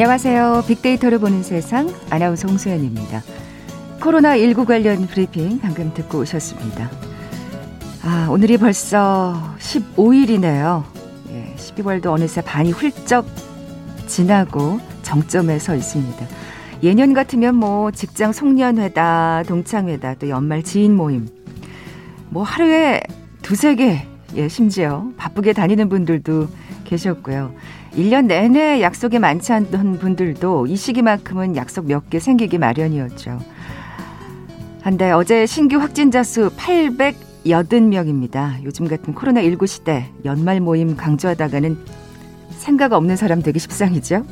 안녕하세요. 0.00 0.62
빅데이터를 0.68 1.18
보는 1.18 1.42
세상 1.42 1.92
아나운서 2.08 2.46
홍수연입니다. 2.46 3.20
코로나19 3.98 4.64
관련 4.64 5.08
브리핑 5.08 5.58
방금 5.58 5.92
듣고 5.92 6.20
오셨습니다. 6.20 6.88
아, 8.04 8.28
오늘이 8.30 8.58
벌써 8.58 9.34
15일이네요. 9.58 10.84
예, 11.30 11.52
12월도 11.56 12.12
어느새 12.12 12.40
반이 12.42 12.70
훌쩍 12.70 13.26
지나고 14.06 14.78
정점에 15.02 15.58
서 15.58 15.74
있습니다. 15.74 16.26
예년 16.84 17.12
같으면 17.12 17.56
뭐 17.56 17.90
직장 17.90 18.30
송년회다, 18.30 19.42
동창회다, 19.48 20.14
또 20.14 20.28
연말 20.28 20.62
지인 20.62 20.94
모임. 20.94 21.26
뭐 22.28 22.44
하루에 22.44 23.00
두세 23.42 23.74
개, 23.74 24.06
예, 24.38 24.48
심지어 24.48 25.04
바쁘게 25.16 25.52
다니는 25.52 25.88
분들도 25.88 26.46
계셨고요. 26.84 27.52
1년 27.96 28.26
내내 28.26 28.80
약속이 28.80 29.18
많지 29.18 29.52
않던 29.52 29.98
분들도 29.98 30.68
이 30.68 30.76
시기만큼은 30.76 31.56
약속 31.56 31.86
몇 31.86 32.08
개 32.08 32.20
생기기 32.20 32.58
마련이었죠. 32.58 33.40
한데 34.82 35.10
어제 35.10 35.44
신규 35.44 35.78
확진자 35.78 36.22
수 36.22 36.50
880명입니다. 36.50 38.62
요즘 38.62 38.86
같은 38.86 39.12
코로나19 39.14 39.66
시대 39.66 40.06
연말 40.24 40.60
모임 40.60 40.96
강조하다가는 40.96 41.76
생각 42.50 42.92
없는 42.92 43.16
사람 43.16 43.42
되기 43.42 43.58
십상이죠. 43.58 44.24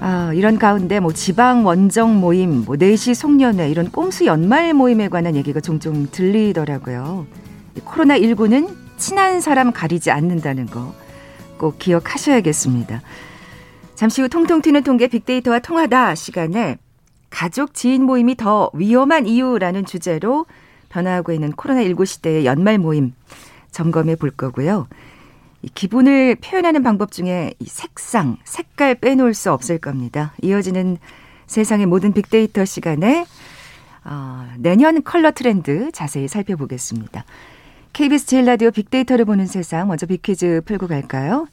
아, 0.00 0.32
이런 0.34 0.58
가운데 0.58 1.00
뭐 1.00 1.14
지방 1.14 1.64
원정 1.64 2.20
모임, 2.20 2.66
뭐 2.66 2.76
내시 2.76 3.14
송년회 3.14 3.70
이런 3.70 3.90
꼼수 3.90 4.26
연말 4.26 4.74
모임에 4.74 5.08
관한 5.08 5.34
얘기가 5.34 5.60
종종 5.60 6.06
들리더라고요. 6.10 7.26
코로나19는 7.84 8.74
친한 8.96 9.40
사람 9.40 9.72
가리지 9.72 10.10
않는다는 10.10 10.66
거. 10.66 10.94
꼭 11.58 11.78
기억하셔야겠습니다. 11.78 13.02
잠시 13.94 14.20
후 14.20 14.28
통통 14.28 14.60
튀는 14.60 14.82
통계 14.82 15.08
빅데이터와 15.08 15.60
통하다 15.60 16.14
시간에 16.14 16.76
가족 17.30 17.74
지인 17.74 18.04
모임이 18.04 18.36
더 18.36 18.70
위험한 18.74 19.26
이유라는 19.26 19.84
주제로 19.84 20.46
변화하고 20.88 21.32
있는 21.32 21.52
코로나19 21.52 22.06
시대의 22.06 22.46
연말 22.46 22.78
모임 22.78 23.14
점검해 23.70 24.16
볼 24.16 24.30
거고요. 24.30 24.86
이 25.62 25.68
기분을 25.74 26.36
표현하는 26.36 26.82
방법 26.82 27.10
중에 27.10 27.54
이 27.58 27.64
색상, 27.66 28.36
색깔 28.44 28.94
빼놓을 28.94 29.34
수 29.34 29.50
없을 29.52 29.78
겁니다. 29.78 30.34
이어지는 30.42 30.98
세상의 31.46 31.86
모든 31.86 32.12
빅데이터 32.12 32.64
시간에 32.64 33.26
어, 34.04 34.46
내년 34.58 35.02
컬러 35.02 35.32
트렌드 35.32 35.90
자세히 35.92 36.28
살펴보겠습니다. 36.28 37.24
KBS 37.96 38.26
제일 38.26 38.44
라디오 38.44 38.70
빅데이터를 38.70 39.24
보는 39.24 39.46
세상 39.46 39.88
먼저 39.88 40.04
빅퀴즈 40.04 40.60
풀고 40.66 40.86
갈까요? 40.86 41.46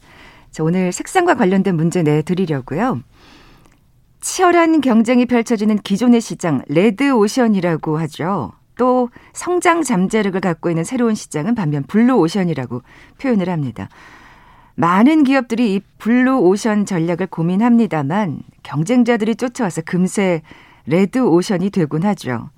자, 0.50 0.62
오늘 0.62 0.92
색상과 0.92 1.36
관련된 1.36 1.74
문제 1.74 2.02
내드리려고요. 2.02 3.00
치열한 4.20 4.82
경쟁이 4.82 5.24
펼쳐지는 5.24 5.78
기존의 5.78 6.20
시장 6.20 6.60
레드 6.68 7.10
오션이라고 7.12 7.96
하죠. 8.00 8.52
또 8.76 9.08
성장 9.32 9.80
잠재력을 9.80 10.38
갖고 10.38 10.68
있는 10.68 10.84
새로운 10.84 11.14
시장은 11.14 11.54
반면 11.54 11.82
블루 11.84 12.14
오션이라고 12.18 12.82
표현을 13.22 13.48
합니다. 13.48 13.88
많은 14.74 15.24
기업들이 15.24 15.76
이 15.76 15.80
블루 15.96 16.40
오션 16.40 16.84
전략을 16.84 17.28
고민합니다만 17.28 18.42
경쟁자들이 18.62 19.36
쫓아와서 19.36 19.80
금세 19.80 20.42
레드 20.84 21.20
오션이 21.20 21.70
되곤 21.70 22.02
하죠. 22.02 22.50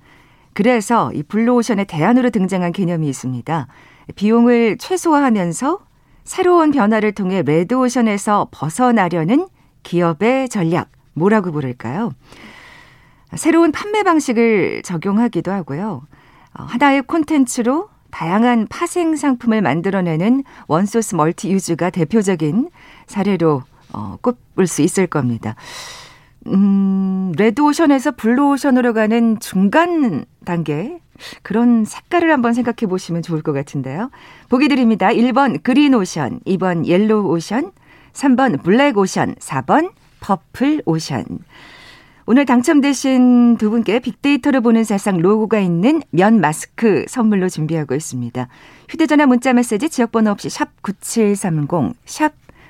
그래서 0.57 1.11
이 1.13 1.21
블루오션의 1.21 1.85
대안으로 1.85 2.31
등장한 2.31 2.71
개념이 2.71 3.07
있습니다. 3.07 3.67
비용을 4.15 4.77
최소화하면서 4.79 5.81
새로운 6.23 6.71
변화를 6.71 7.11
통해 7.11 7.43
레드오션에서 7.43 8.47
벗어나려는 8.49 9.49
기업의 9.83 10.49
전략, 10.49 10.89
뭐라고 11.13 11.51
부를까요? 11.51 12.11
새로운 13.35 13.71
판매 13.71 14.01
방식을 14.01 14.81
적용하기도 14.81 15.51
하고요. 15.51 16.01
어, 16.57 16.63
하나의 16.63 17.03
콘텐츠로 17.03 17.89
다양한 18.09 18.65
파생 18.67 19.15
상품을 19.15 19.61
만들어내는 19.61 20.43
one 20.67 20.82
source 20.82 21.13
multi 21.13 21.51
use가 21.51 21.91
대표적인 21.91 22.71
사례로 23.05 23.61
어, 23.93 24.17
꼽을 24.23 24.65
수 24.65 24.81
있을 24.81 25.05
겁니다. 25.05 25.53
음, 26.47 27.31
레드오션에서 27.37 28.11
블루오션으로 28.11 28.93
가는 28.93 29.39
중간 29.39 30.25
단계 30.45 30.99
그런 31.41 31.85
색깔을 31.85 32.31
한번 32.31 32.53
생각해 32.53 32.87
보시면 32.89 33.21
좋을 33.21 33.41
것 33.41 33.53
같은데요. 33.53 34.09
보기 34.49 34.67
드립니다. 34.67 35.09
1번 35.09 35.61
그린오션, 35.63 36.41
2번 36.45 36.85
옐로우오션, 36.85 37.71
3번 38.13 38.63
블랙오션, 38.63 39.35
4번 39.35 39.91
퍼플오션. 40.19 41.25
오늘 42.29 42.45
당첨되신 42.45 43.55
두 43.57 43.69
분께 43.69 43.99
빅데이터를 43.99 44.59
보는 44.59 44.83
세상 44.83 45.17
로고가 45.17 45.59
있는 45.59 46.01
면 46.11 46.41
마스크 46.41 47.05
선물로 47.07 47.47
준비하고 47.47 47.95
있습니다. 47.95 48.49
휴대전화 48.89 49.27
문자 49.27 49.53
메시지 49.53 49.89
지역번호 49.89 50.31
없이 50.31 50.49
샵 50.49 50.81
9730, 50.81 51.95
샵 52.05 52.33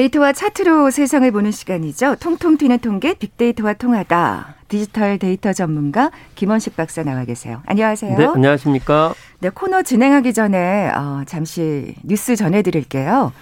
데이터와 0.00 0.32
차트로 0.32 0.90
세상을 0.90 1.30
보는 1.30 1.50
시간이죠. 1.50 2.16
통통 2.20 2.56
튀는 2.56 2.78
통계 2.78 3.12
빅데이터와 3.12 3.74
통하다. 3.74 4.54
디지털 4.68 5.18
데이터 5.18 5.52
전문가 5.52 6.10
김원식 6.36 6.74
박사 6.74 7.02
나와 7.02 7.26
계세요. 7.26 7.60
안녕하세요. 7.66 8.16
네, 8.16 8.24
안녕하십니까. 8.24 9.14
네, 9.40 9.50
코너 9.50 9.82
진행하기 9.82 10.32
전에 10.32 10.88
어, 10.90 11.22
잠시 11.26 11.94
뉴스 12.02 12.34
전해드릴게요. 12.34 13.32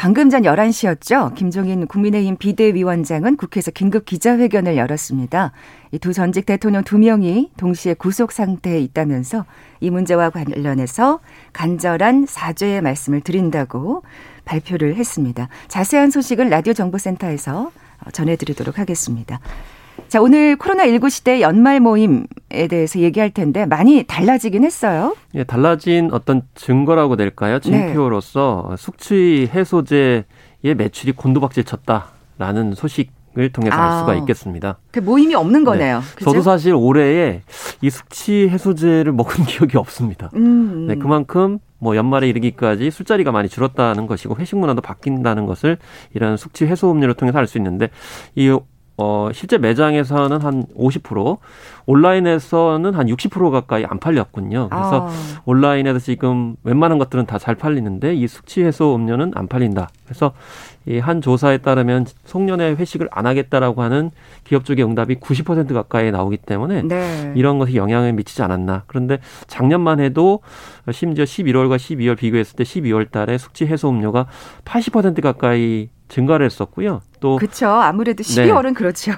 방금 0.00 0.30
전 0.30 0.44
11시였죠. 0.44 1.34
김종인 1.34 1.86
국민의힘 1.86 2.38
비대위원장은 2.38 3.36
국회에서 3.36 3.70
긴급 3.70 4.06
기자회견을 4.06 4.78
열었습니다. 4.78 5.52
이 5.92 5.98
두 5.98 6.14
전직 6.14 6.46
대통령 6.46 6.82
두 6.82 6.96
명이 6.96 7.50
동시에 7.58 7.92
구속 7.92 8.32
상태에 8.32 8.80
있다면서 8.80 9.44
이 9.80 9.90
문제와 9.90 10.30
관련해서 10.30 11.20
간절한 11.52 12.24
사죄의 12.26 12.80
말씀을 12.80 13.20
드린다고 13.20 14.02
발표를 14.46 14.94
했습니다. 14.94 15.50
자세한 15.68 16.10
소식을 16.10 16.48
라디오 16.48 16.72
정보센터에서 16.72 17.70
전해드리도록 18.14 18.78
하겠습니다. 18.78 19.38
자, 20.10 20.20
오늘 20.20 20.56
코로나19 20.56 21.08
시대 21.08 21.40
연말 21.40 21.78
모임에 21.78 22.24
대해서 22.68 22.98
얘기할 22.98 23.30
텐데 23.30 23.64
많이 23.64 24.02
달라지긴 24.02 24.64
했어요. 24.64 25.14
예, 25.36 25.44
달라진 25.44 26.10
어떤 26.12 26.42
증거라고 26.56 27.14
될까요? 27.14 27.60
징표로서 27.60 28.66
네. 28.70 28.76
숙취 28.76 29.48
해소제의 29.54 30.24
매출이 30.76 31.12
곤두박질 31.12 31.62
쳤다라는 31.62 32.74
소식 32.74 33.12
을 33.38 33.52
통해서 33.52 33.76
아, 33.76 33.92
알 33.92 33.98
수가 34.00 34.14
있겠습니다. 34.16 34.78
그 34.90 34.98
모임이 34.98 35.36
없는 35.36 35.62
거네요. 35.62 36.00
네. 36.00 36.24
저도 36.24 36.42
사실 36.42 36.74
올해에 36.74 37.42
이 37.80 37.88
숙취 37.88 38.48
해소제를 38.48 39.12
먹은 39.12 39.44
기억이 39.46 39.78
없습니다. 39.78 40.30
음. 40.34 40.86
네, 40.88 40.96
그만큼 40.96 41.60
뭐 41.78 41.94
연말에 41.94 42.28
이르기까지 42.28 42.90
술자리가 42.90 43.30
많이 43.30 43.48
줄었다는 43.48 44.08
것이고 44.08 44.34
회식 44.36 44.58
문화도 44.58 44.80
바뀐다는 44.80 45.46
것을 45.46 45.78
이런 46.12 46.36
숙취 46.36 46.66
해소 46.66 46.90
음료를 46.90 47.14
통해서 47.14 47.38
알 47.38 47.46
수 47.46 47.56
있는데 47.58 47.88
이 48.34 48.58
어, 49.00 49.30
실제 49.32 49.56
매장에서는 49.56 50.42
한 50.42 50.66
50%, 50.76 51.38
온라인에서는 51.86 52.94
한 52.94 53.06
60% 53.06 53.50
가까이 53.50 53.84
안 53.84 53.98
팔렸군요. 53.98 54.68
그래서 54.68 55.08
아. 55.08 55.12
온라인에서 55.46 55.98
지금 55.98 56.54
웬만한 56.64 56.98
것들은 56.98 57.26
다 57.26 57.40
잘 57.40 57.54
팔리는데 57.54 58.14
이 58.14 58.28
숙취 58.28 58.62
해소 58.62 58.94
음료는 58.94 59.32
안 59.34 59.48
팔린다. 59.48 59.88
그래서 60.04 60.32
이 60.86 60.98
한 60.98 61.20
조사에 61.22 61.58
따르면 61.58 62.06
송년회 62.24 62.72
회식을 62.72 63.08
안 63.10 63.26
하겠다라고 63.26 63.82
하는 63.82 64.10
기업 64.44 64.64
쪽의 64.64 64.84
응답이 64.84 65.16
90% 65.16 65.72
가까이 65.72 66.10
나오기 66.10 66.38
때문에 66.38 66.82
네. 66.82 67.32
이런 67.36 67.58
것이 67.58 67.76
영향을 67.76 68.12
미치지 68.12 68.42
않았나. 68.42 68.82
그런데 68.86 69.18
작년만 69.46 70.00
해도 70.00 70.40
심지어 70.92 71.24
11월과 71.24 71.76
12월 71.76 72.18
비교했을 72.18 72.56
때 72.56 72.64
12월 72.64 73.10
달에 73.10 73.38
숙취 73.38 73.66
해소 73.66 73.88
음료가 73.88 74.26
80% 74.64 75.22
가까이 75.22 75.88
증가를 76.10 76.44
했었고요. 76.44 77.00
또 77.20 77.36
그렇죠. 77.36 77.68
아무래도 77.68 78.22
12월은 78.22 78.64
네. 78.68 78.72
그렇죠. 78.74 79.12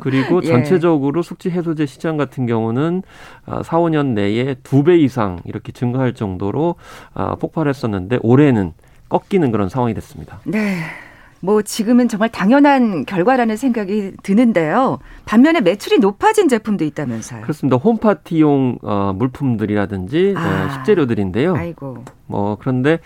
그리고 0.00 0.40
예. 0.42 0.48
전체적으로 0.48 1.22
숙취 1.22 1.50
해소제 1.50 1.86
시장 1.86 2.16
같은 2.16 2.46
경우는 2.46 3.02
4, 3.46 3.52
아, 3.54 3.62
5년 3.62 4.14
내에 4.14 4.54
두 4.64 4.82
배 4.82 4.96
이상 4.96 5.38
이렇게 5.44 5.70
증가할 5.72 6.14
정도로 6.14 6.76
아, 7.14 7.34
폭발했었는데 7.36 8.18
올해는 8.22 8.72
꺾이는 9.10 9.50
그런 9.52 9.68
상황이 9.68 9.94
됐습니다. 9.94 10.40
네. 10.44 10.78
뭐 11.40 11.62
지금은 11.62 12.08
정말 12.08 12.30
당연한 12.30 13.04
결과라는 13.06 13.56
생각이 13.56 14.12
드는데요. 14.24 14.98
반면에 15.24 15.60
매출이 15.60 15.98
높아진 15.98 16.48
제품도 16.48 16.84
있다면서요. 16.84 17.42
그렇습니다. 17.42 17.76
홈파티용 17.76 18.78
어, 18.82 19.12
물품들이라든지 19.16 20.34
아, 20.36 20.64
네, 20.66 20.72
식재료들인데요. 20.74 21.54
아이고. 21.54 22.04
뭐 22.26 22.56
그런데 22.58 22.98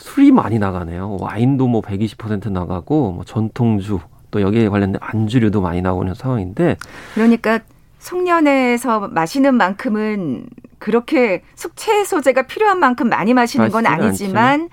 술이 0.00 0.32
많이 0.32 0.58
나가네요. 0.58 1.18
와인도 1.20 1.68
뭐 1.68 1.82
120% 1.82 2.50
나가고 2.50 3.12
뭐 3.12 3.24
전통주 3.24 4.00
또 4.30 4.40
여기에 4.40 4.68
관련된 4.68 4.98
안주류도 5.00 5.60
많이 5.60 5.82
나오는 5.82 6.14
상황인데 6.14 6.76
그러니까 7.14 7.60
송년회에서 7.98 9.08
마시는 9.08 9.54
만큼은 9.54 10.46
그렇게 10.78 11.42
숙취 11.54 12.04
소재가 12.06 12.42
필요한 12.42 12.78
만큼 12.78 13.10
많이 13.10 13.34
마시는 13.34 13.70
건 13.70 13.86
아니지만 13.86 14.10
않지만. 14.10 14.68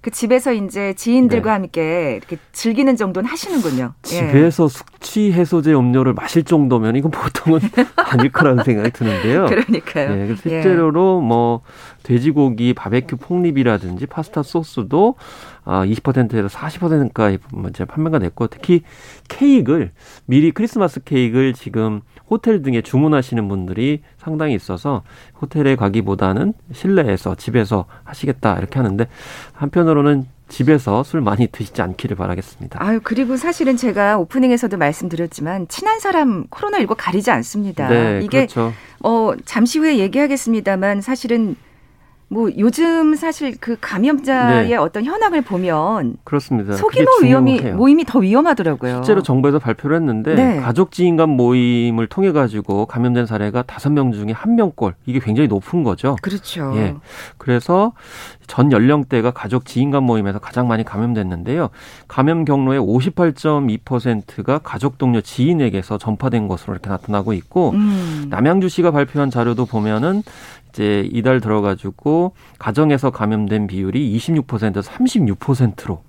그 0.00 0.10
집에서 0.10 0.52
이제 0.52 0.94
지인들과 0.94 1.50
네. 1.50 1.50
함께 1.50 2.16
이렇게 2.16 2.38
즐기는 2.52 2.96
정도는 2.96 3.28
하시는군요. 3.28 3.92
예. 4.04 4.08
집에서 4.08 4.64
예. 4.64 4.68
숙취 4.68 5.32
해소제 5.32 5.74
음료를 5.74 6.14
마실 6.14 6.42
정도면 6.42 6.96
이건 6.96 7.10
보통은 7.10 7.60
아닐 7.96 8.32
거라는 8.32 8.64
생각이 8.64 8.92
드는데요. 8.92 9.46
그러니까요. 9.46 10.14
네, 10.14 10.36
실제로로 10.36 11.20
예. 11.22 11.26
뭐 11.26 11.60
돼지고기 12.02 12.72
바베큐 12.72 13.18
폭립이라든지 13.18 14.06
파스타 14.06 14.42
소스도 14.42 15.16
아 15.64 15.84
20%에서 15.84 16.48
40%까지 16.48 17.38
이제 17.68 17.84
판매가 17.84 18.20
됐고 18.20 18.46
특히 18.46 18.82
케이크를 19.28 19.92
미리 20.24 20.50
크리스마스 20.50 21.00
케이크를 21.04 21.52
지금 21.52 22.00
호텔 22.30 22.62
등에 22.62 22.80
주문하시는 22.80 23.48
분들이 23.48 24.02
상당히 24.18 24.54
있어서 24.54 25.02
호텔에 25.42 25.76
가기보다는 25.76 26.54
실내에서 26.72 27.34
집에서 27.34 27.86
하시겠다 28.04 28.56
이렇게 28.58 28.78
하는데 28.78 29.06
한편으로는 29.52 30.26
집에서 30.48 31.02
술 31.04 31.20
많이 31.20 31.46
드시지 31.46 31.80
않기를 31.80 32.16
바라겠습니다. 32.16 32.82
아유, 32.82 33.00
그리고 33.02 33.36
사실은 33.36 33.76
제가 33.76 34.18
오프닝에서도 34.18 34.76
말씀드렸지만 34.76 35.68
친한 35.68 36.00
사람 36.00 36.46
코로나19 36.48 36.96
가리지 36.98 37.30
않습니다. 37.30 37.88
네, 37.88 38.20
이게 38.22 38.46
그렇죠. 38.46 38.72
어, 39.00 39.32
잠시 39.44 39.78
후에 39.78 39.98
얘기하겠습니다만 39.98 41.00
사실은 41.00 41.56
뭐 42.32 42.48
요즘 42.58 43.16
사실 43.16 43.56
그 43.58 43.76
감염자의 43.80 44.68
네. 44.68 44.76
어떤 44.76 45.04
현황을 45.04 45.42
보면 45.42 46.16
그렇습니다. 46.22 46.74
소규모 46.74 47.08
위험이 47.24 47.60
모임이 47.60 48.04
더 48.04 48.20
위험하더라고요. 48.20 48.94
실제로 48.98 49.20
정부에서 49.20 49.58
발표를 49.58 49.96
했는데 49.96 50.36
네. 50.36 50.60
가족 50.60 50.92
지인 50.92 51.16
간 51.16 51.30
모임을 51.30 52.06
통해 52.06 52.30
가지고 52.30 52.86
감염된 52.86 53.26
사례가 53.26 53.62
다섯 53.62 53.90
명 53.90 54.12
중에 54.12 54.30
한 54.30 54.54
명꼴 54.54 54.94
이게 55.06 55.18
굉장히 55.18 55.48
높은 55.48 55.82
거죠. 55.82 56.14
그렇죠. 56.22 56.72
예. 56.76 56.94
그래서 57.36 57.94
전 58.46 58.70
연령대가 58.70 59.32
가족 59.32 59.64
지인 59.64 59.90
간 59.90 60.04
모임에서 60.04 60.38
가장 60.38 60.68
많이 60.68 60.84
감염됐는데요. 60.84 61.70
감염 62.06 62.44
경로의 62.44 62.80
58.2%가 62.80 64.58
가족 64.58 64.98
동료 64.98 65.20
지인에게서 65.20 65.98
전파된 65.98 66.46
것으로 66.46 66.74
이렇게 66.74 66.90
나타나고 66.90 67.32
있고 67.32 67.70
음. 67.70 68.26
남양주시가 68.28 68.92
발표한 68.92 69.30
자료도 69.30 69.66
보면은 69.66 70.22
이제 70.70 71.08
이달 71.12 71.40
들어가지고 71.40 72.32
가정에서 72.58 73.10
감염된 73.10 73.66
비율이 73.66 74.16
26%에서 74.16 74.90
36%로 74.90 76.02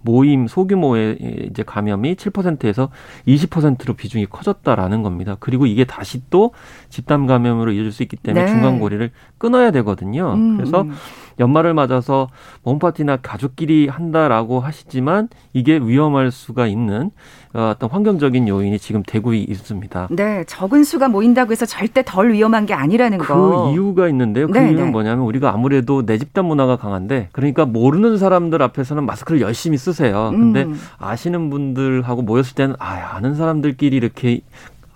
모임 0.00 0.46
소규모의 0.46 1.48
이제 1.50 1.62
감염이 1.62 2.14
7%에서 2.14 2.90
20%로 3.26 3.94
비중이 3.94 4.26
커졌다라는 4.26 5.02
겁니다. 5.02 5.36
그리고 5.40 5.66
이게 5.66 5.84
다시 5.84 6.22
또 6.30 6.52
집단 6.88 7.26
감염으로 7.26 7.72
이어질 7.72 7.92
수 7.92 8.02
있기 8.02 8.16
때문에 8.16 8.46
네. 8.46 8.50
중간 8.50 8.78
고리를 8.78 9.10
끊어야 9.38 9.70
되거든요. 9.72 10.34
음. 10.34 10.56
그래서 10.56 10.82
음. 10.82 10.92
연말을 11.38 11.74
맞아서 11.74 12.28
홈파티나 12.64 13.18
가족끼리 13.18 13.88
한다라고 13.88 14.60
하시지만 14.60 15.28
이게 15.52 15.76
위험할 15.76 16.30
수가 16.30 16.66
있는 16.66 17.10
어, 17.54 17.72
어떤 17.74 17.90
환경적인 17.90 18.48
요인이 18.48 18.78
지금 18.78 19.02
되고 19.06 19.32
있습니다. 19.32 20.08
네, 20.10 20.44
적은 20.44 20.84
수가 20.84 21.08
모인다고 21.08 21.52
해서 21.52 21.64
절대 21.64 22.02
덜 22.04 22.32
위험한 22.32 22.66
게 22.66 22.74
아니라는 22.74 23.18
그 23.18 23.26
거. 23.26 23.64
그 23.66 23.72
이유가 23.72 24.08
있는데요. 24.08 24.46
그 24.46 24.58
네, 24.58 24.68
이유는 24.68 24.86
네. 24.86 24.90
뭐냐면 24.90 25.24
우리가 25.24 25.52
아무래도 25.52 26.04
내 26.04 26.18
집단 26.18 26.44
문화가 26.44 26.76
강한데 26.76 27.28
그러니까 27.32 27.64
모르는 27.64 28.18
사람들 28.18 28.62
앞에서는 28.62 29.04
마스크를 29.04 29.40
열심히 29.40 29.78
쓰세요. 29.78 30.30
근데 30.32 30.64
음. 30.64 30.78
아시는 30.98 31.50
분들하고 31.50 32.22
모였을 32.22 32.54
때는 32.54 32.76
아, 32.78 33.14
아는 33.14 33.34
사람들끼리 33.34 33.96
이렇게 33.96 34.40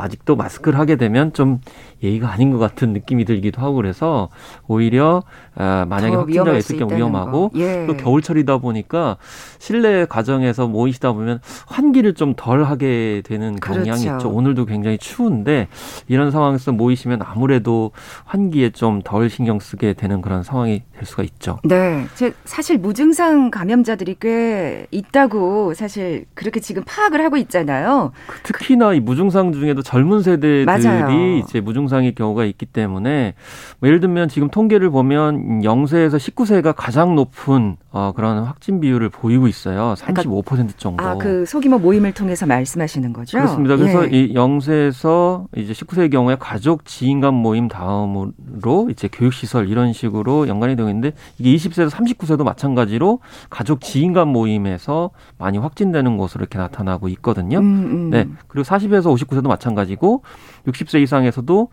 아직도 0.01 0.37
마스크를 0.37 0.79
하게 0.79 0.97
되면 0.97 1.33
좀 1.33 1.61
예의가 2.03 2.31
아닌 2.31 2.51
것 2.51 2.59
같은 2.59 2.93
느낌이 2.93 3.25
들기도 3.25 3.61
하고 3.61 3.75
그래서 3.75 4.29
오히려 4.67 5.23
아, 5.55 5.85
만약에 5.89 6.17
확진자가 6.17 6.57
있을 6.57 6.79
경우 6.79 6.95
위험하고 6.95 7.51
예. 7.57 7.87
또 7.87 7.97
겨울철이다 7.97 8.59
보니까 8.59 9.17
실내 9.59 10.07
가정에서 10.07 10.67
모이시다 10.69 11.13
보면 11.13 11.41
환기를 11.67 12.15
좀 12.15 12.35
덜 12.37 12.65
하게 12.65 13.23
되는 13.27 13.57
경향이 13.57 14.05
그렇죠. 14.05 14.17
있죠. 14.17 14.31
오늘도 14.31 14.65
굉장히 14.65 14.97
추운데 14.97 15.69
이런 16.09 16.31
상황에서 16.31 16.73
모이시면 16.73 17.21
아무래도 17.23 17.91
환기에 18.25 18.71
좀 18.71 19.03
덜 19.05 19.29
신경 19.29 19.59
쓰게 19.59 19.93
되는 19.95 20.21
그런 20.23 20.43
상황이 20.43 20.83
될 20.95 21.05
수가 21.05 21.23
있죠. 21.25 21.59
네. 21.65 22.07
사실 22.45 22.79
무증상 22.79 23.51
감염자들이 23.51 24.17
꽤 24.21 24.87
있다고 24.91 25.75
사실 25.75 26.25
그렇게 26.35 26.61
지금 26.61 26.83
파악을 26.87 27.23
하고 27.23 27.37
있잖아요. 27.37 28.13
특히나 28.45 28.95
이 28.95 29.01
무증상 29.01 29.53
중에도 29.53 29.83
젊은 29.83 30.23
세대들이 30.23 30.65
맞아요. 30.65 31.37
이제 31.39 31.61
무증상 31.61 31.90
증상의 31.91 32.15
경우가 32.15 32.45
있기 32.45 32.67
때문에 32.67 33.35
뭐 33.81 33.89
예를 33.89 34.01
들면 34.01 34.29
지금 34.29 34.49
통계를 34.49 34.91
보면 34.91 35.61
0세에서 35.63 36.17
19세가 36.17 36.73
가장 36.77 37.17
높은 37.17 37.77
어, 37.93 38.13
그런 38.15 38.45
확진 38.45 38.79
비율을 38.81 39.09
보이고 39.09 39.49
있어요. 39.49 39.95
35% 39.99 40.45
그러니까, 40.45 40.73
정도. 40.77 41.05
아, 41.05 41.17
그 41.17 41.45
소규모 41.45 41.79
모임을 41.79 42.13
통해서 42.13 42.47
말씀하시는 42.47 43.13
거죠? 43.13 43.39
그렇습니다. 43.39 43.77
그래서 43.77 44.05
예. 44.13 44.17
이 44.17 44.35
0세에서 44.35 45.47
이제 45.57 45.73
19세의 45.73 46.13
경우에 46.13 46.37
가족 46.39 46.85
지인 46.85 47.21
간 47.21 47.35
모임 47.35 47.67
다음으로 47.67 48.89
이제 48.91 49.09
교육시설 49.11 49.69
이런 49.69 49.93
식으로 49.93 50.47
연관이 50.47 50.77
되고 50.77 50.89
있는데 50.89 51.13
이게 51.39 51.53
20세에서 51.57 51.91
39세도 51.91 52.45
마찬가지로 52.45 53.19
가족 53.51 53.81
지인 53.81 54.13
간 54.13 54.29
모임에서 54.29 55.11
많이 55.37 55.59
확진되는 55.59 56.17
것으로 56.17 56.43
이렇게 56.43 56.59
나타나고 56.59 57.09
있거든요. 57.09 57.59
음, 57.59 57.65
음. 57.65 58.11
네. 58.11 58.29
그리고 58.47 58.65
40에서 58.65 59.13
59세도 59.17 59.49
마찬가지고 59.49 60.23
60세 60.67 61.03
이상에서도 61.03 61.69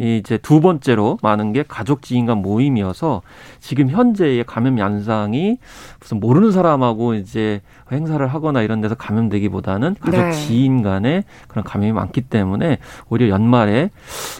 이제 0.00 0.38
두 0.38 0.60
번째로 0.60 1.18
많은 1.22 1.52
게 1.52 1.64
가족 1.66 2.02
지인 2.02 2.24
간 2.24 2.38
모임이어서 2.38 3.20
지금 3.58 3.90
현재의 3.90 4.44
감염 4.44 4.78
양상이 4.78 5.58
무슨 5.98 6.20
모르는 6.20 6.52
사람하고 6.52 7.14
이제 7.14 7.62
행사를 7.90 8.24
하거나 8.24 8.62
이런 8.62 8.80
데서 8.80 8.94
감염되기보다는 8.94 9.96
가족 9.98 10.20
네. 10.20 10.30
지인 10.30 10.82
간에 10.82 11.24
그런 11.48 11.64
감염이 11.64 11.92
많기 11.92 12.20
때문에 12.20 12.78
오히려 13.08 13.28
연말에 13.30 13.90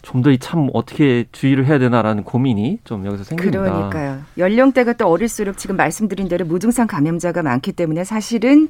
좀 0.03 0.23
더 0.23 0.31
이 0.31 0.39
참 0.39 0.69
어떻게 0.75 1.25
주의를 1.33 1.67
해야 1.67 1.81
되나라는 1.81 2.23
고민이 2.23 2.79
좀 2.85 3.05
여기서 3.05 3.25
생깁니다. 3.25 3.61
그러니까요. 3.63 4.21
연령대가 4.39 4.93
또 4.93 5.09
어릴수록 5.09 5.59
지금 5.59 5.75
말씀드린 5.77 6.29
대로 6.29 6.45
무증상 6.45 6.87
감염자가 6.87 7.43
많기 7.43 7.73
때문에 7.73 8.05
사실은 8.05 8.69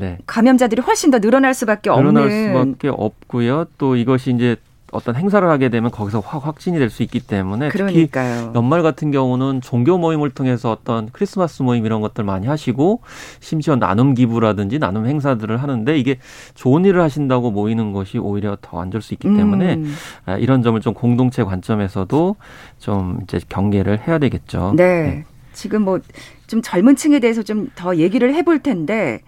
네. 0.00 0.18
감염자들이 0.26 0.80
훨씬 0.82 1.10
더 1.10 1.18
늘어날 1.18 1.52
수밖에 1.54 1.90
없는 1.90 2.14
늘어날 2.14 2.30
수밖에 2.30 2.88
없고요. 2.88 3.66
또 3.76 3.96
이것이 3.96 4.32
이제 4.32 4.56
어떤 4.92 5.16
행사를 5.16 5.48
하게 5.48 5.68
되면 5.70 5.90
거기서 5.90 6.20
확 6.20 6.46
확진이 6.46 6.78
될 6.78 6.90
수 6.90 7.02
있기 7.02 7.20
때문에 7.20 7.70
그러니까요. 7.70 8.36
특히 8.36 8.50
연말 8.54 8.82
같은 8.82 9.10
경우는 9.10 9.62
종교 9.62 9.96
모임을 9.98 10.30
통해서 10.30 10.70
어떤 10.70 11.08
크리스마스 11.10 11.62
모임 11.62 11.86
이런 11.86 12.00
것들 12.02 12.22
많이 12.24 12.46
하시고 12.46 13.00
심지어 13.40 13.74
나눔 13.76 14.12
기부라든지 14.14 14.78
나눔 14.78 15.06
행사들을 15.06 15.56
하는데 15.56 15.98
이게 15.98 16.18
좋은 16.54 16.84
일을 16.84 17.00
하신다고 17.00 17.50
모이는 17.50 17.92
것이 17.92 18.18
오히려 18.18 18.56
더 18.60 18.78
안 18.82 18.90
좋을 18.90 19.00
수 19.02 19.14
있기 19.14 19.28
때문에 19.34 19.74
음. 19.74 19.94
아, 20.26 20.36
이런 20.36 20.62
점을 20.62 20.78
좀 20.80 20.92
공동체 20.94 21.42
관점에서도 21.42 22.36
좀 22.78 23.20
이제 23.22 23.40
경계를 23.48 24.06
해야 24.06 24.18
되겠죠. 24.18 24.74
네. 24.76 24.84
네. 25.02 25.24
지금 25.54 25.82
뭐 25.82 25.98
좀 26.46 26.60
젊은 26.60 26.96
층에 26.96 27.18
대해서 27.18 27.42
좀 27.42 27.68
더 27.74 27.96
얘기를 27.96 28.34
해볼 28.34 28.58
텐데 28.58 29.20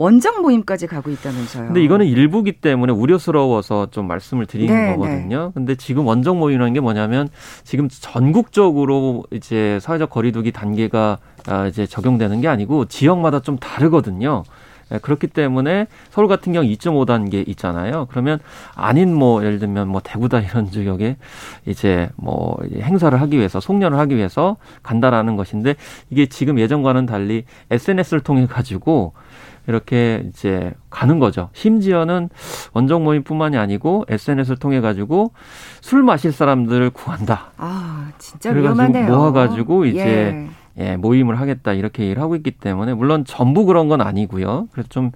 원정 0.00 0.40
모임까지 0.40 0.86
가고 0.86 1.10
있다면서요. 1.10 1.66
근데 1.66 1.84
이거는 1.84 2.06
일부기 2.06 2.52
때문에 2.52 2.90
우려스러워서 2.90 3.88
좀 3.90 4.08
말씀을 4.08 4.46
드리는 4.46 4.74
네, 4.74 4.92
거거든요. 4.94 5.46
네. 5.48 5.50
근데 5.52 5.74
지금 5.74 6.06
원정 6.06 6.38
모임이라는 6.38 6.72
게 6.72 6.80
뭐냐면 6.80 7.28
지금 7.64 7.86
전국적으로 7.90 9.24
이제 9.30 9.78
사회적 9.82 10.08
거리두기 10.08 10.52
단계가 10.52 11.18
아, 11.46 11.66
이제 11.66 11.84
적용되는 11.84 12.40
게 12.40 12.48
아니고 12.48 12.86
지역마다 12.86 13.40
좀 13.40 13.58
다르거든요. 13.58 14.44
네, 14.88 14.98
그렇기 15.00 15.26
때문에 15.26 15.86
서울 16.08 16.28
같은 16.28 16.54
경우 16.54 16.64
2.5단계 16.64 17.46
있잖아요. 17.50 18.06
그러면 18.10 18.38
아닌 18.74 19.14
뭐 19.14 19.44
예를 19.44 19.58
들면 19.58 19.86
뭐 19.86 20.00
대구다 20.02 20.40
이런 20.40 20.64
지역에 20.72 21.18
이제 21.66 22.08
뭐 22.16 22.56
행사를 22.74 23.20
하기 23.20 23.36
위해서 23.36 23.60
송년을 23.60 23.98
하기 23.98 24.16
위해서 24.16 24.56
간다라는 24.82 25.36
것인데 25.36 25.74
이게 26.08 26.24
지금 26.24 26.58
예전과는 26.58 27.04
달리 27.04 27.44
SNS를 27.70 28.20
통해 28.22 28.46
가지고 28.46 29.12
이렇게 29.70 30.24
이제 30.28 30.72
가는 30.90 31.20
거죠. 31.20 31.48
심지어는 31.52 32.28
원정 32.72 33.04
모임뿐만이 33.04 33.56
아니고 33.56 34.04
SNS를 34.08 34.58
통해 34.58 34.80
가지고 34.80 35.32
술 35.80 36.02
마실 36.02 36.32
사람들을 36.32 36.90
구한다. 36.90 37.52
아, 37.56 38.10
진짜 38.18 38.50
위험하네요. 38.50 39.06
모아 39.06 39.32
가지고 39.32 39.84
이제 39.86 40.00
예. 40.00 40.50
예, 40.80 40.96
모임을 40.96 41.38
하겠다 41.38 41.72
이렇게 41.72 42.04
얘기를 42.04 42.22
하고 42.22 42.36
있기 42.36 42.52
때문에 42.52 42.94
물론 42.94 43.24
전부 43.24 43.64
그런 43.66 43.88
건 43.88 44.00
아니고요. 44.00 44.68
그래서 44.72 44.88
좀 44.88 45.12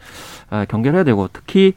아, 0.51 0.65
경계를 0.67 0.97
해야 0.97 1.05
되고 1.05 1.29
특히 1.33 1.73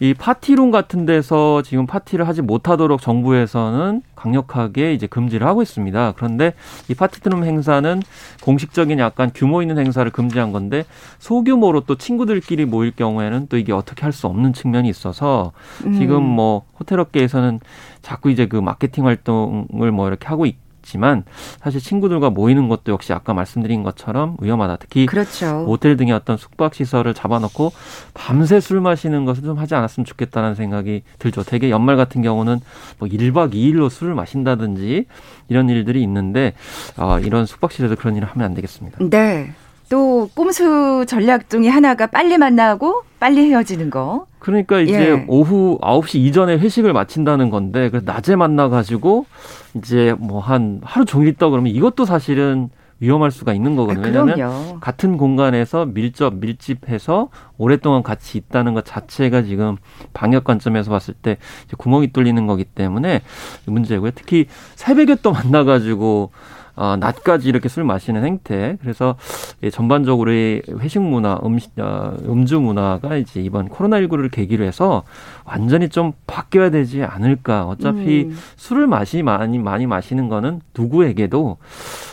이 0.00 0.14
파티룸 0.14 0.70
같은 0.70 1.06
데서 1.06 1.62
지금 1.62 1.86
파티를 1.86 2.28
하지 2.28 2.40
못하도록 2.40 3.00
정부에서는 3.00 4.02
강력하게 4.14 4.94
이제 4.94 5.06
금지를 5.06 5.46
하고 5.46 5.60
있습니다. 5.62 6.12
그런데 6.16 6.54
이 6.88 6.94
파티룸 6.94 7.44
행사는 7.44 8.02
공식적인 8.42 8.98
약간 8.98 9.30
규모 9.34 9.60
있는 9.60 9.78
행사를 9.78 10.10
금지한 10.10 10.52
건데 10.52 10.84
소규모로 11.18 11.80
또 11.82 11.96
친구들끼리 11.96 12.64
모일 12.64 12.92
경우에는 12.92 13.46
또 13.48 13.58
이게 13.58 13.72
어떻게 13.72 14.02
할 14.02 14.12
수 14.18 14.26
없는 14.26 14.52
측면이 14.52 14.88
있어서 14.88 15.52
지금 15.82 16.16
음. 16.16 16.22
뭐 16.22 16.62
호텔 16.80 16.98
업계에서는 16.98 17.60
자꾸 18.02 18.30
이제 18.30 18.46
그 18.46 18.56
마케팅 18.56 19.06
활동을 19.06 19.92
뭐 19.92 20.08
이렇게 20.08 20.26
하고 20.26 20.46
있 20.46 20.56
있지만 20.88 21.24
사실 21.60 21.80
친구들과 21.80 22.30
모이는 22.30 22.68
것도 22.68 22.92
역시 22.92 23.12
아까 23.12 23.34
말씀드린 23.34 23.82
것처럼 23.82 24.36
위험하다. 24.40 24.76
특히 24.76 25.06
그렇죠. 25.06 25.64
모텔 25.66 25.96
등의 25.96 26.12
어떤 26.14 26.36
숙박 26.36 26.74
시설을 26.74 27.14
잡아놓고 27.14 27.72
밤새 28.14 28.60
술 28.60 28.80
마시는 28.80 29.24
것을 29.24 29.42
좀 29.42 29.58
하지 29.58 29.74
않았으면 29.74 30.04
좋겠다는 30.04 30.54
생각이 30.54 31.02
들죠. 31.18 31.42
되게 31.42 31.70
연말 31.70 31.96
같은 31.96 32.22
경우는 32.22 32.60
뭐 32.98 33.08
1박 33.08 33.52
2일로 33.52 33.90
술을 33.90 34.14
마신다든지 34.14 35.06
이런 35.48 35.68
일들이 35.68 36.02
있는데 36.02 36.54
어, 36.96 37.18
이런 37.20 37.46
숙박 37.46 37.72
시설에서 37.72 37.94
그런 37.94 38.16
일을 38.16 38.28
하면 38.28 38.44
안 38.46 38.54
되겠습니다. 38.54 38.98
네. 39.10 39.52
또 39.88 40.28
꼼수 40.34 41.04
전략 41.06 41.48
중에 41.48 41.68
하나가 41.68 42.06
빨리 42.06 42.36
만나고 42.38 43.02
빨리 43.18 43.50
헤어지는 43.50 43.90
거. 43.90 44.26
그러니까 44.38 44.78
이제 44.80 45.10
예. 45.10 45.24
오후 45.28 45.78
9시 45.80 46.16
이전에 46.16 46.58
회식을 46.58 46.92
마친다는 46.92 47.50
건데 47.50 47.88
그래서 47.90 48.04
낮에 48.10 48.36
만나 48.36 48.68
가지고 48.68 49.26
이제 49.74 50.14
뭐 50.18 50.40
한 50.40 50.80
하루 50.84 51.04
종일 51.04 51.28
있다 51.28 51.48
그러면 51.50 51.72
이것도 51.72 52.04
사실은 52.04 52.70
위험할 53.00 53.30
수가 53.30 53.52
있는 53.52 53.76
거거든요. 53.76 54.20
아, 54.20 54.22
왜냐하면 54.24 54.80
같은 54.80 55.16
공간에서 55.18 55.86
밀접 55.86 56.34
밀집해서 56.34 57.28
오랫동안 57.56 58.02
같이 58.02 58.38
있다는 58.38 58.74
것 58.74 58.84
자체가 58.84 59.42
지금 59.42 59.76
방역 60.12 60.44
관점에서 60.44 60.90
봤을 60.90 61.14
때 61.14 61.36
구멍이 61.76 62.12
뚫리는 62.12 62.44
거기 62.46 62.64
때문에 62.64 63.22
문제고요. 63.66 64.10
특히 64.14 64.46
새벽에 64.74 65.16
또 65.22 65.30
만나가지고 65.32 66.30
어, 66.78 66.96
낮까지 66.96 67.48
이렇게 67.48 67.68
술 67.68 67.82
마시는 67.82 68.24
행태. 68.24 68.76
그래서 68.80 69.16
예, 69.64 69.70
전반적으로 69.70 70.30
회식 70.30 71.02
문화, 71.02 71.40
음, 71.44 71.58
어, 71.78 72.16
음주 72.24 72.60
문화가 72.60 73.16
이제 73.16 73.40
이번 73.40 73.68
코로나19를 73.68 74.30
계기로 74.30 74.64
해서 74.64 75.02
완전히 75.44 75.88
좀 75.88 76.12
바뀌어야 76.28 76.70
되지 76.70 77.02
않을까. 77.02 77.66
어차피 77.66 78.26
음. 78.30 78.38
술을 78.54 78.86
마시 78.86 79.24
많이 79.24 79.58
많이 79.58 79.88
마시는 79.88 80.28
거는 80.28 80.60
누구에게도 80.78 81.56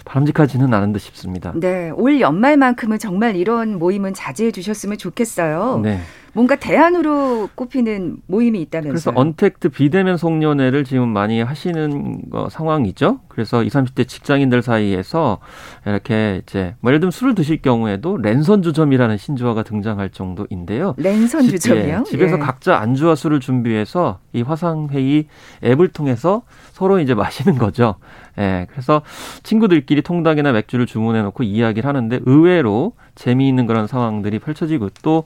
바람직하지는 0.06 0.74
않은 0.74 0.94
듯 0.94 1.00
싶습니다. 1.00 1.54
네, 1.56 1.92
올 1.92 2.20
연말만큼은 2.20 2.98
정말 2.98 3.36
이런 3.36 3.78
모임은 3.78 4.16
자제해 4.16 4.52
주셨으면 4.52 4.98
좋겠어요. 4.98 5.82
네. 5.84 6.00
뭔가 6.36 6.58
대안으로 6.58 7.48
꼽히는 7.56 8.18
모임이 8.28 8.62
있다면서요. 8.64 8.92
그래서 8.92 9.12
언택트 9.16 9.70
비대면 9.70 10.18
송년회를 10.18 10.84
지금 10.84 11.08
많이 11.08 11.42
하시는 11.42 12.30
거 12.30 12.50
상황이죠. 12.50 13.22
그래서 13.30 13.64
20, 13.64 13.72
30대 13.72 14.06
직장인들 14.06 14.62
사이에서 14.62 15.40
이렇게 15.86 16.42
이제 16.44 16.76
뭐 16.82 16.92
예를 16.92 17.00
들면 17.00 17.12
술을 17.12 17.36
드실 17.36 17.62
경우에도 17.62 18.18
랜선 18.18 18.64
주점이라는 18.64 19.16
신조어가 19.16 19.64
등장할 19.64 20.10
정도인데요. 20.10 20.96
랜선 20.98 21.44
주점이요? 21.48 22.04
집, 22.04 22.16
예, 22.16 22.18
집에서 22.18 22.36
예. 22.36 22.40
각자 22.40 22.80
안주와 22.80 23.16
술을 23.16 23.40
준비해서 23.40 24.20
이 24.34 24.42
화상회의 24.42 25.28
앱을 25.64 25.88
통해서 25.88 26.42
서로 26.74 27.00
이제 27.00 27.14
마시는 27.14 27.58
거죠. 27.58 27.96
예, 28.38 28.68
그래서 28.70 29.02
친구들끼리 29.44 30.02
통닭이나 30.02 30.52
맥주를 30.52 30.86
주문해 30.86 31.22
놓고 31.22 31.44
이야기를 31.44 31.88
하는데 31.88 32.20
의외로 32.26 32.94
재미있는 33.16 33.66
그런 33.66 33.88
상황들이 33.88 34.40
펼쳐지고 34.40 34.90
또 35.02 35.24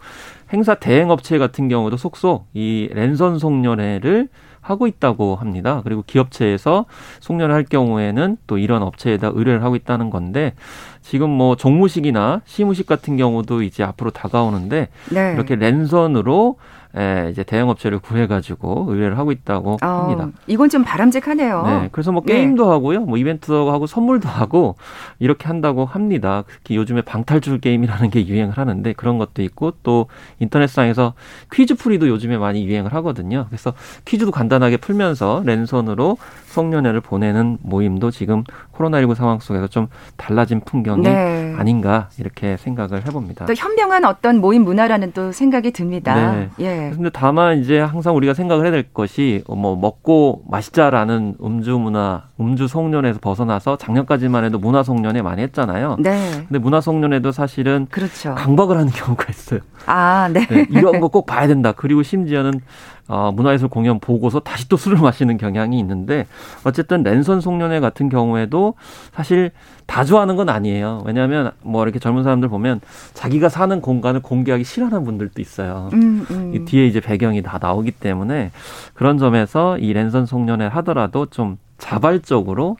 행사 0.53 0.75
대행 0.75 1.09
업체 1.09 1.37
같은 1.37 1.67
경우도 1.67 1.97
속속 1.97 2.47
이 2.53 2.89
랜선 2.93 3.39
송년회를 3.39 4.29
하고 4.61 4.87
있다고 4.87 5.35
합니다. 5.35 5.81
그리고 5.83 6.03
기업체에서 6.05 6.85
송년을 7.21 7.55
할 7.55 7.63
경우에는 7.63 8.37
또 8.45 8.57
이런 8.57 8.83
업체에다 8.83 9.31
의뢰를 9.33 9.63
하고 9.63 9.75
있다는 9.75 10.09
건데 10.09 10.53
지금 11.01 11.29
뭐 11.29 11.55
종무식이나 11.55 12.41
시무식 12.45 12.85
같은 12.85 13.17
경우도 13.17 13.63
이제 13.63 13.83
앞으로 13.83 14.11
다가오는데 14.11 14.89
네. 15.11 15.33
이렇게 15.33 15.55
랜선으로 15.55 16.57
예, 16.97 17.27
이제 17.29 17.43
대형 17.43 17.69
업체를 17.69 17.99
구해가지고 17.99 18.85
의뢰를 18.89 19.17
하고 19.19 19.31
있다고 19.31 19.77
어, 19.81 19.85
합니다. 19.85 20.29
이건 20.47 20.69
좀 20.69 20.83
바람직하네요. 20.83 21.63
네, 21.63 21.89
그래서 21.91 22.11
뭐 22.11 22.23
게임도 22.23 22.63
네. 22.63 22.69
하고요, 22.69 23.01
뭐 23.01 23.17
이벤트도 23.17 23.71
하고 23.71 23.85
선물도 23.85 24.27
하고 24.27 24.75
이렇게 25.19 25.47
한다고 25.47 25.85
합니다. 25.85 26.43
특히 26.47 26.75
요즘에 26.75 27.01
방탈출 27.03 27.59
게임이라는 27.59 28.09
게 28.09 28.25
유행을 28.25 28.57
하는데 28.57 28.93
그런 28.93 29.19
것도 29.19 29.43
있고 29.43 29.73
또 29.83 30.07
인터넷상에서 30.39 31.13
퀴즈풀이도 31.53 32.07
요즘에 32.07 32.39
많이 32.39 32.65
유행을 32.65 32.93
하거든요. 32.95 33.45
그래서 33.49 33.73
퀴즈도 34.05 34.31
간단하게 34.31 34.77
풀면서 34.77 35.43
랜선으로 35.45 36.17
송년회를 36.47 37.01
보내는 37.01 37.59
모임도 37.61 38.09
지금 38.09 38.43
코로나19 38.73 39.13
상황 39.13 39.39
속에서 39.39 39.67
좀 39.67 39.87
달라진 40.17 40.61
풍경이 40.61 41.03
네. 41.03 41.53
아닌가 41.55 42.09
이렇게 42.17 42.57
생각을 42.57 43.05
해봅니다. 43.05 43.45
또 43.45 43.53
현명한 43.53 44.05
어떤 44.05 44.39
모임 44.39 44.63
문화라는 44.63 45.11
또 45.13 45.31
생각이 45.31 45.71
듭니다. 45.71 46.31
네. 46.31 46.49
예. 46.61 46.78
근데 46.95 47.09
다만 47.09 47.59
이제 47.59 47.79
항상 47.79 48.15
우리가 48.15 48.33
생각을 48.33 48.63
해야 48.65 48.71
될 48.71 48.83
것이 48.93 49.43
뭐 49.47 49.75
먹고 49.75 50.43
마시자라는 50.49 51.35
음주 51.43 51.77
문화, 51.77 52.23
음주 52.39 52.67
송년에서 52.67 53.19
벗어나서 53.19 53.77
작년까지만 53.77 54.43
해도 54.45 54.57
문화 54.59 54.83
송년회 54.83 55.21
많이 55.21 55.41
했잖아요. 55.43 55.97
네. 55.99 56.31
근데 56.47 56.59
문화 56.59 56.81
송년회도 56.81 57.31
사실은 57.31 57.87
그렇죠. 57.89 58.35
강박을 58.35 58.77
하는 58.77 58.91
경우가 58.93 59.25
있어요. 59.29 59.59
아, 59.85 60.29
네. 60.31 60.45
네 60.47 60.65
이런 60.69 60.99
거 60.99 61.09
꼭 61.09 61.25
봐야 61.25 61.47
된다. 61.47 61.71
그리고 61.75 62.03
심지어는 62.03 62.61
어, 63.09 63.31
문화예술 63.31 63.69
공연 63.69 63.99
보고서 63.99 64.39
다시 64.39 64.69
또 64.69 64.77
술을 64.77 64.99
마시는 65.01 65.37
경향이 65.37 65.77
있는데 65.79 66.27
어쨌든 66.63 67.03
랜선 67.03 67.41
송년회 67.41 67.79
같은 67.79 68.07
경우에도 68.07 68.75
사실 69.11 69.51
다 69.87 70.05
좋아하는 70.05 70.35
건 70.35 70.49
아니에요. 70.49 71.01
왜냐하면 71.05 71.51
뭐 71.61 71.83
이렇게 71.83 71.97
젊은 71.97 72.23
사람들 72.23 72.47
보면 72.47 72.79
자기가 73.15 73.49
사는 73.49 73.81
공간을 73.81 74.21
공개하기 74.21 74.63
싫어하는 74.63 75.03
분들도 75.03 75.41
있어요. 75.41 75.89
음, 75.93 76.25
음. 76.29 76.53
이 76.53 76.63
뒤에 76.65 76.85
이제 76.85 76.99
배경이 76.99 77.41
다 77.41 77.57
나오기 77.59 77.91
때문에 77.91 78.51
그런 78.93 79.17
점에서 79.17 79.79
이 79.79 79.91
랜선 79.91 80.27
송년회 80.27 80.67
하더라도 80.67 81.25
좀 81.25 81.57
자발적으로 81.79 82.77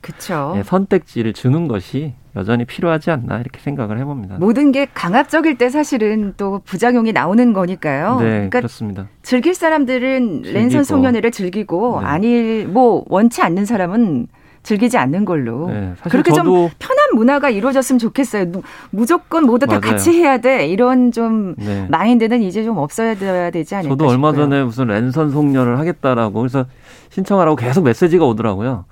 예, 0.56 0.64
선택지를 0.64 1.34
주는 1.34 1.68
것이 1.68 2.14
여전히 2.36 2.66
필요하지 2.66 3.10
않나 3.12 3.40
이렇게 3.40 3.60
생각을 3.60 3.98
해봅니다. 3.98 4.36
모든 4.40 4.72
게 4.72 4.88
강압적일 4.94 5.58
때 5.58 5.70
사실은 5.70 6.34
또 6.38 6.62
부작용이 6.66 7.12
나오는 7.12 7.54
거니까요. 7.54 8.20
네, 8.20 8.26
그러니까 8.26 8.60
그렇습니다. 8.60 9.08
즐길 9.24 9.56
사람들은 9.56 10.44
즐기고. 10.44 10.54
랜선 10.54 10.84
송년회를 10.84 11.32
즐기고 11.32 12.02
네. 12.02 12.06
아니 12.06 12.66
뭐 12.66 13.04
원치 13.08 13.42
않는 13.42 13.66
사람은 13.66 14.28
즐기지 14.62 14.98
않는 14.98 15.24
걸로. 15.26 15.70
네, 15.70 15.94
그렇게 16.10 16.32
좀 16.34 16.46
편한 16.78 17.08
문화가 17.16 17.50
이루어졌으면 17.50 17.98
좋겠어요. 17.98 18.46
무조건 18.92 19.46
모두 19.46 19.66
다 19.66 19.80
맞아요. 19.80 19.94
같이 19.94 20.12
해야 20.12 20.38
돼. 20.38 20.68
이런 20.68 21.12
좀 21.12 21.56
네. 21.58 21.88
마인드는 21.90 22.42
이제 22.42 22.64
좀 22.64 22.78
없어야 22.78 23.16
되지 23.16 23.76
않을까 23.76 23.90
저도 23.96 24.08
얼마 24.08 24.34
전에 24.34 24.64
무슨 24.64 24.88
랜선 24.88 25.32
송년을 25.32 25.80
하겠다라고 25.80 26.40
그래서 26.40 26.66
신청하라고 27.10 27.56
계속 27.56 27.84
메시지가 27.84 28.26
오더라고요. 28.26 28.86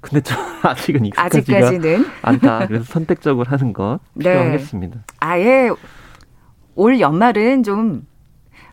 근데 0.00 0.20
저 0.22 0.34
아직은 0.62 1.04
익숙하지가 1.06 1.38
아직까지는 1.38 2.06
않다. 2.22 2.66
그래서 2.66 2.84
선택적으로 2.84 3.48
하는 3.50 3.72
것 3.72 4.00
네. 4.14 4.30
필요하겠습니다. 4.30 4.96
네. 4.96 5.02
아예 5.20 5.70
올 6.74 7.00
연말은 7.00 7.62
좀 7.62 8.06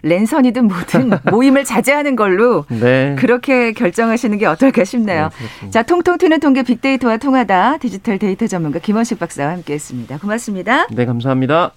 랜선이든 0.04 0.68
뭐든 0.68 1.12
모임을 1.32 1.64
자제하는 1.64 2.16
걸로 2.16 2.66
네. 2.70 3.16
그렇게 3.18 3.74
결정하시는 3.74 4.38
게 4.38 4.46
어떨까 4.46 4.84
싶네요. 4.84 5.30
네, 5.64 5.70
자, 5.72 5.82
통통 5.82 6.20
튀는 6.20 6.40
통계 6.40 6.62
빅데이터와 6.62 7.18
통하다 7.18 7.78
디지털 7.78 8.20
데이터 8.20 8.46
전문가 8.46 8.78
김원식 8.78 9.18
박사와 9.20 9.52
함께했습니다. 9.54 10.20
고맙습니다. 10.20 10.86
네, 10.92 11.06
감사합니다. 11.06 11.72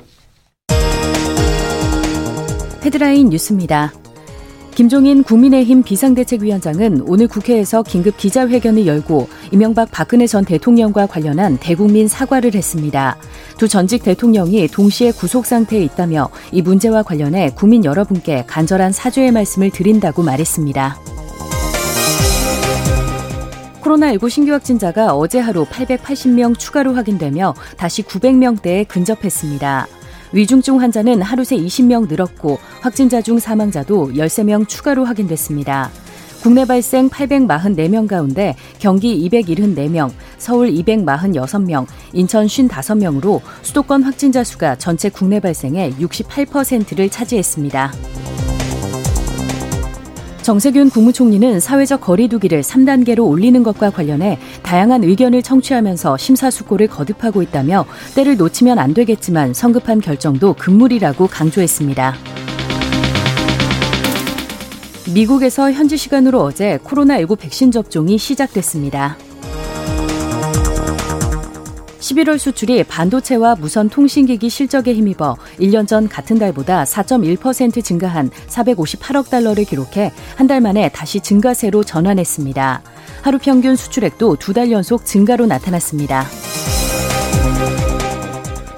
헤드라인 2.85 3.31
뉴스입니다. 3.31 3.93
김종인 4.79 5.25
국민의힘 5.25 5.83
비상대책위원장은 5.83 7.03
오늘 7.09 7.27
국회에서 7.27 7.83
긴급 7.83 8.17
기자회견을 8.17 8.87
열고 8.87 9.29
이명박 9.51 9.91
박근혜 9.91 10.29
전 10.29 10.45
대통령과 10.45 11.07
관련한 11.07 11.59
대국민 11.59 12.07
사과를 12.07 12.55
했습니다. 12.55 13.17
두 13.57 13.67
전직 13.67 14.05
대통령이 14.05 14.69
동시에 14.69 15.11
구속 15.11 15.47
상태에 15.47 15.83
있다며 15.83 16.29
이 16.53 16.63
문제와 16.63 17.03
관련해 17.03 17.55
국민 17.57 17.85
여러분께 17.85 18.45
간절한 18.47 18.93
사죄의 18.93 19.33
말씀을 19.33 19.71
드린다고 19.71 20.23
말했습니다. 20.23 20.97
코로나19 23.83 24.31
신규 24.31 24.53
확진자가 24.53 25.17
어제 25.17 25.41
하루 25.41 25.65
880명 25.65 26.57
추가로 26.57 26.95
확인되며 26.95 27.53
다시 27.77 28.05
900명대에 28.05 28.87
근접했습니다. 28.87 29.89
위중증 30.33 30.81
환자는 30.81 31.23
하루 31.23 31.45
새 31.45 31.57
20명 31.57 32.09
늘었고 32.09 32.59
확진자 32.81 33.23
중 33.23 33.39
사망자도 33.39 34.13
13명 34.13 34.69
추가로 34.69 35.05
확인됐습니다. 35.05 35.91
국내 36.43 36.65
발생 36.65 37.09
844명 37.09 38.07
가운데 38.07 38.55
경기 38.79 39.29
274명, 39.29 40.11
서울 40.39 40.71
246명, 40.71 41.87
인천 42.13 42.47
55명으로 42.47 43.41
수도권 43.63 44.05
확진자 44.05 44.45
수가 44.45 44.77
전체 44.77 45.09
국내 45.09 45.41
발생의 45.41 45.95
68%를 45.95 47.09
차지했습니다. 47.11 48.38
정세균 50.49 50.89
국무총리는 50.89 51.61
사회적 51.61 52.01
거리두기를 52.01 52.63
3단계로 52.63 53.29
올리는 53.29 53.63
것과 53.63 53.91
관련해 53.91 54.39
다양한 54.63 55.05
의견을 55.05 55.43
청취하면서 55.43 56.17
심사숙고를 56.17 56.87
거듭하고 56.87 57.43
있다며 57.43 57.85
때를 58.15 58.39
놓치면 58.39 58.79
안 58.79 58.95
되겠지만 58.95 59.53
성급한 59.53 60.01
결정도 60.01 60.55
금물이라고 60.55 61.27
강조했습니다. 61.27 62.15
미국에서 65.13 65.71
현지 65.71 65.99
시간으로 65.99 66.41
어제 66.41 66.79
코로나19 66.79 67.39
백신 67.39 67.71
접종이 67.71 68.17
시작됐습니다. 68.17 69.19
11월 72.09 72.39
수출이 72.39 72.85
반도체와 72.85 73.57
무선 73.57 73.89
통신기기 73.89 74.49
실적에 74.49 74.95
힘입어 74.95 75.37
1년 75.61 75.87
전 75.87 76.09
같은 76.09 76.39
달보다 76.39 76.85
4.1% 76.85 77.85
증가한 77.85 78.31
458억 78.49 79.29
달러를 79.31 79.65
기록해 79.65 80.13
한 80.37 80.49
달 80.49 80.63
만에 80.63 80.89
다시 80.89 81.21
증가세로 81.21 81.85
전환했습니다. 81.85 82.81
하루 83.21 83.39
평균 83.39 83.77
수출액도 83.77 84.37
두 84.37 84.55
달 84.55 84.71
연속 84.73 85.05
증가로 85.05 85.45
나타났습니다. 85.45 86.25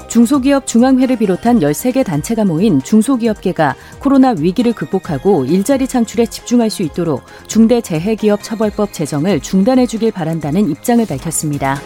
중소기업 0.08 0.66
중앙회를 0.66 1.16
비롯한 1.16 1.60
13개 1.60 2.04
단체가 2.04 2.44
모인 2.44 2.82
중소기업계가 2.82 3.76
코로나 4.00 4.30
위기를 4.30 4.72
극복하고 4.72 5.44
일자리 5.44 5.86
창출에 5.86 6.26
집중할 6.26 6.68
수 6.70 6.82
있도록 6.82 7.22
중대재해기업 7.46 8.42
처벌법 8.42 8.92
제정을 8.92 9.38
중단해 9.38 9.86
주길 9.86 10.10
바란다는 10.10 10.68
입장을 10.68 11.06
밝혔습니다. 11.06 11.80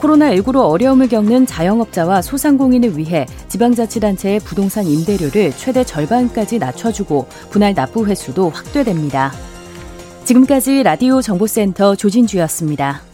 코로나19로 0.00 0.68
어려움을 0.68 1.08
겪는 1.08 1.46
자영업자와 1.46 2.22
소상공인을 2.22 2.96
위해 2.96 3.26
지방자치단체의 3.48 4.40
부동산 4.40 4.86
임대료를 4.86 5.52
최대 5.52 5.84
절반까지 5.84 6.58
낮춰주고 6.58 7.26
분할 7.50 7.74
납부 7.74 8.06
횟수도 8.06 8.50
확대됩니다. 8.50 9.32
지금까지 10.24 10.82
라디오 10.82 11.20
정보센터 11.20 11.96
조진주였습니다. 11.96 13.09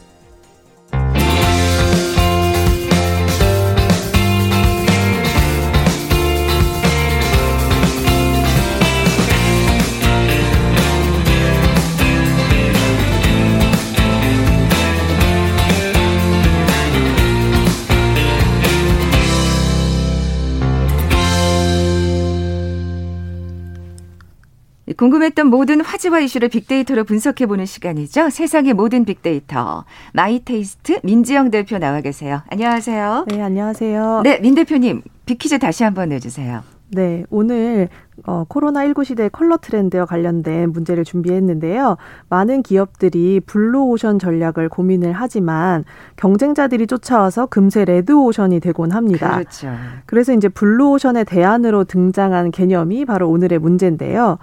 궁금했던 24.97 25.49
모든 25.49 25.81
화제와 25.81 26.21
이슈를 26.21 26.49
빅데이터로 26.49 27.05
분석해보는 27.05 27.67
시간이죠. 27.67 28.31
세상의 28.31 28.73
모든 28.73 29.05
빅데이터. 29.05 29.85
마이테이스트 30.15 31.01
민지영 31.03 31.51
대표 31.51 31.79
나와 31.79 32.01
계세요. 32.01 32.43
안녕하세요. 32.51 33.27
네, 33.29 33.43
안녕하세요. 33.43 34.23
네, 34.25 34.39
민 34.41 34.55
대표님, 34.55 35.03
빅퀴즈 35.27 35.59
다시 35.59 35.85
한번 35.85 36.09
내주세요. 36.09 36.63
네, 36.89 37.25
오늘 37.31 37.89
어, 38.25 38.45
코로나19 38.49 39.05
시대 39.05 39.29
컬러 39.29 39.57
트렌드와 39.59 40.07
관련된 40.07 40.73
문제를 40.73 41.05
준비했는데요. 41.05 41.97
많은 42.29 42.63
기업들이 42.63 43.41
블루오션 43.41 44.19
전략을 44.19 44.69
고민을 44.69 45.13
하지만 45.13 45.85
경쟁자들이 46.15 46.87
쫓아와서 46.87 47.47
금세 47.47 47.85
레드오션이 47.85 48.61
되곤 48.61 48.93
합니다. 48.93 49.35
그렇죠. 49.35 49.75
그래서 50.07 50.33
이제 50.33 50.49
블루오션의 50.49 51.25
대안으로 51.25 51.85
등장한 51.85 52.53
개념이 52.53 53.05
바로 53.05 53.29
오늘의 53.29 53.59
문제인데요. 53.59 54.39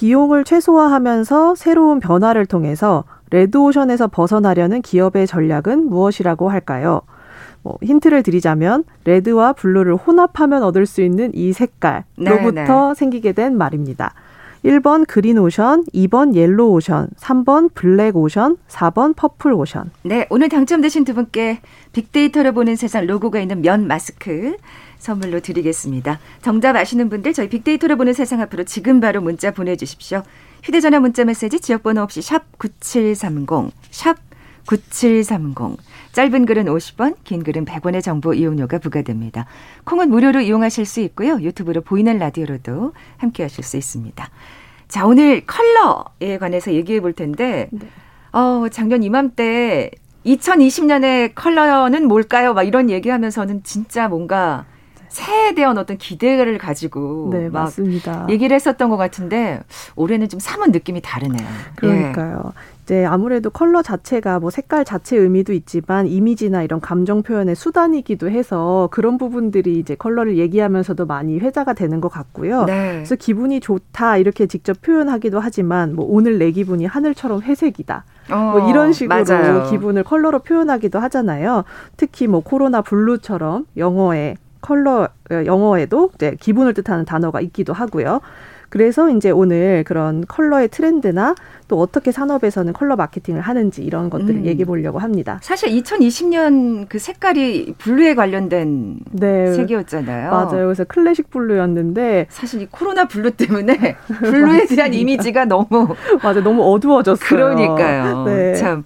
비용을 0.00 0.44
최소화하면서 0.44 1.56
새로운 1.56 2.00
변화를 2.00 2.46
통해서 2.46 3.04
레드오션에서 3.28 4.08
벗어나려는 4.08 4.80
기업의 4.80 5.26
전략은 5.26 5.90
무엇이라고 5.90 6.48
할까요? 6.48 7.02
뭐 7.60 7.76
힌트를 7.82 8.22
드리자면 8.22 8.84
레드와 9.04 9.52
블루를 9.52 9.96
혼합하면 9.96 10.62
얻을 10.62 10.86
수 10.86 11.02
있는 11.02 11.32
이 11.34 11.52
색깔로부터 11.52 12.52
네, 12.52 12.64
네. 12.64 12.94
생기게 12.96 13.32
된 13.32 13.58
말입니다. 13.58 14.14
1번 14.64 15.06
그린 15.06 15.36
오션, 15.36 15.84
2번 15.92 16.34
옐로 16.34 16.70
오션, 16.70 17.10
3번 17.18 17.68
블랙 17.74 18.16
오션, 18.16 18.56
4번 18.68 19.14
퍼플 19.14 19.52
오션. 19.52 19.90
네, 20.02 20.26
오늘 20.30 20.48
당첨되신 20.48 21.04
두 21.04 21.12
분께 21.12 21.60
빅데이터를 21.92 22.52
보는 22.52 22.76
세상 22.76 23.06
로고가 23.06 23.38
있는 23.38 23.60
면 23.60 23.86
마스크 23.86 24.56
선물로 25.00 25.40
드리겠습니다. 25.40 26.20
정답 26.42 26.76
아시는 26.76 27.08
분들 27.08 27.32
저희 27.32 27.48
빅데이터를 27.48 27.96
보는 27.96 28.12
세상 28.12 28.40
앞으로 28.40 28.64
지금 28.64 29.00
바로 29.00 29.20
문자 29.20 29.50
보내주십시오. 29.50 30.22
휴대전화 30.62 31.00
문자 31.00 31.24
메시지 31.24 31.58
지역번호 31.58 32.02
없이 32.02 32.22
샵 32.22 32.58
9730, 32.58 33.72
샵 33.90 34.16
9730. 34.66 35.78
짧은 36.12 36.44
글은 36.44 36.66
50원, 36.66 37.16
긴 37.24 37.42
글은 37.42 37.64
100원의 37.64 38.02
정보 38.02 38.34
이용료가 38.34 38.78
부과됩니다. 38.78 39.46
콩은 39.84 40.10
무료로 40.10 40.40
이용하실 40.40 40.84
수 40.84 41.00
있고요. 41.00 41.40
유튜브로 41.40 41.80
보이는 41.80 42.18
라디오로도 42.18 42.92
함께 43.16 43.42
하실 43.42 43.64
수 43.64 43.76
있습니다. 43.76 44.30
자, 44.88 45.06
오늘 45.06 45.46
컬러에 45.46 46.38
관해서 46.38 46.72
얘기해 46.72 47.00
볼 47.00 47.12
텐데, 47.14 47.68
네. 47.70 47.86
어, 48.32 48.66
작년 48.70 49.02
이맘때 49.02 49.90
2020년의 50.26 51.32
컬러는 51.34 52.06
뭘까요? 52.06 52.52
막 52.52 52.64
이런 52.64 52.90
얘기하면서는 52.90 53.62
진짜 53.62 54.08
뭔가 54.08 54.66
새해에 55.10 55.54
대한 55.54 55.76
어떤 55.76 55.98
기대를 55.98 56.56
가지고 56.58 57.30
네, 57.32 57.48
막 57.48 57.64
맞습니다. 57.64 58.26
얘기를 58.30 58.54
했었던 58.54 58.88
것 58.90 58.96
같은데 58.96 59.60
올해는 59.96 60.28
좀 60.28 60.40
사뭇 60.40 60.70
느낌이 60.70 61.00
다르네요. 61.02 61.46
그러니까요. 61.76 62.42
예. 62.46 62.80
이제 62.90 63.04
아무래도 63.04 63.50
컬러 63.50 63.82
자체가 63.82 64.40
뭐 64.40 64.50
색깔 64.50 64.84
자체 64.84 65.16
의미도 65.16 65.52
있지만 65.52 66.08
이미지나 66.08 66.62
이런 66.62 66.80
감정 66.80 67.22
표현의 67.22 67.54
수단이기도 67.54 68.30
해서 68.30 68.88
그런 68.90 69.16
부분들이 69.16 69.78
이제 69.78 69.94
컬러를 69.94 70.38
얘기하면서도 70.38 71.06
많이 71.06 71.38
회자가 71.38 71.72
되는 71.72 72.00
것 72.00 72.08
같고요. 72.08 72.64
네. 72.64 72.94
그래서 72.94 73.14
기분이 73.14 73.60
좋다 73.60 74.16
이렇게 74.16 74.46
직접 74.46 74.80
표현하기도 74.82 75.38
하지만 75.38 75.94
뭐 75.94 76.04
오늘 76.08 76.38
내 76.38 76.50
기분이 76.50 76.84
하늘처럼 76.86 77.42
회색이다. 77.42 78.04
어, 78.30 78.36
뭐 78.36 78.68
이런 78.68 78.92
식으로 78.92 79.24
맞아요. 79.24 79.70
기분을 79.70 80.02
컬러로 80.02 80.40
표현하기도 80.40 80.98
하잖아요. 80.98 81.64
특히 81.96 82.26
뭐 82.26 82.40
코로나 82.40 82.82
블루처럼 82.82 83.66
영어에 83.76 84.36
컬러 84.60 85.08
어, 85.30 85.44
영어에도 85.44 86.10
이제 86.14 86.36
기분을 86.40 86.74
뜻하는 86.74 87.04
단어가 87.04 87.40
있기도 87.40 87.72
하고요. 87.72 88.20
그래서 88.70 89.10
이제 89.10 89.30
오늘 89.30 89.82
그런 89.84 90.24
컬러의 90.26 90.68
트렌드나 90.68 91.34
또 91.66 91.80
어떻게 91.80 92.12
산업에서는 92.12 92.72
컬러 92.72 92.94
마케팅을 92.94 93.40
하는지 93.40 93.82
이런 93.82 94.10
것들을 94.10 94.36
음. 94.36 94.46
얘기해 94.46 94.64
보려고 94.64 95.00
합니다. 95.00 95.40
사실 95.42 95.70
2020년 95.70 96.86
그 96.88 97.00
색깔이 97.00 97.74
블루에 97.78 98.14
관련된 98.14 99.00
네. 99.10 99.52
색이었잖아요. 99.54 100.30
맞아요. 100.30 100.66
그래서 100.66 100.84
클래식 100.84 101.30
블루였는데 101.30 102.26
사실 102.30 102.62
이 102.62 102.66
코로나 102.70 103.08
블루 103.08 103.32
때문에 103.32 103.96
블루에 104.06 104.66
대한 104.70 104.94
이미지가 104.94 105.46
너무 105.46 105.96
맞아 106.22 106.40
너무 106.40 106.62
어두워졌어요. 106.72 107.28
그러니까요. 107.28 108.24
네. 108.24 108.54
참 108.54 108.84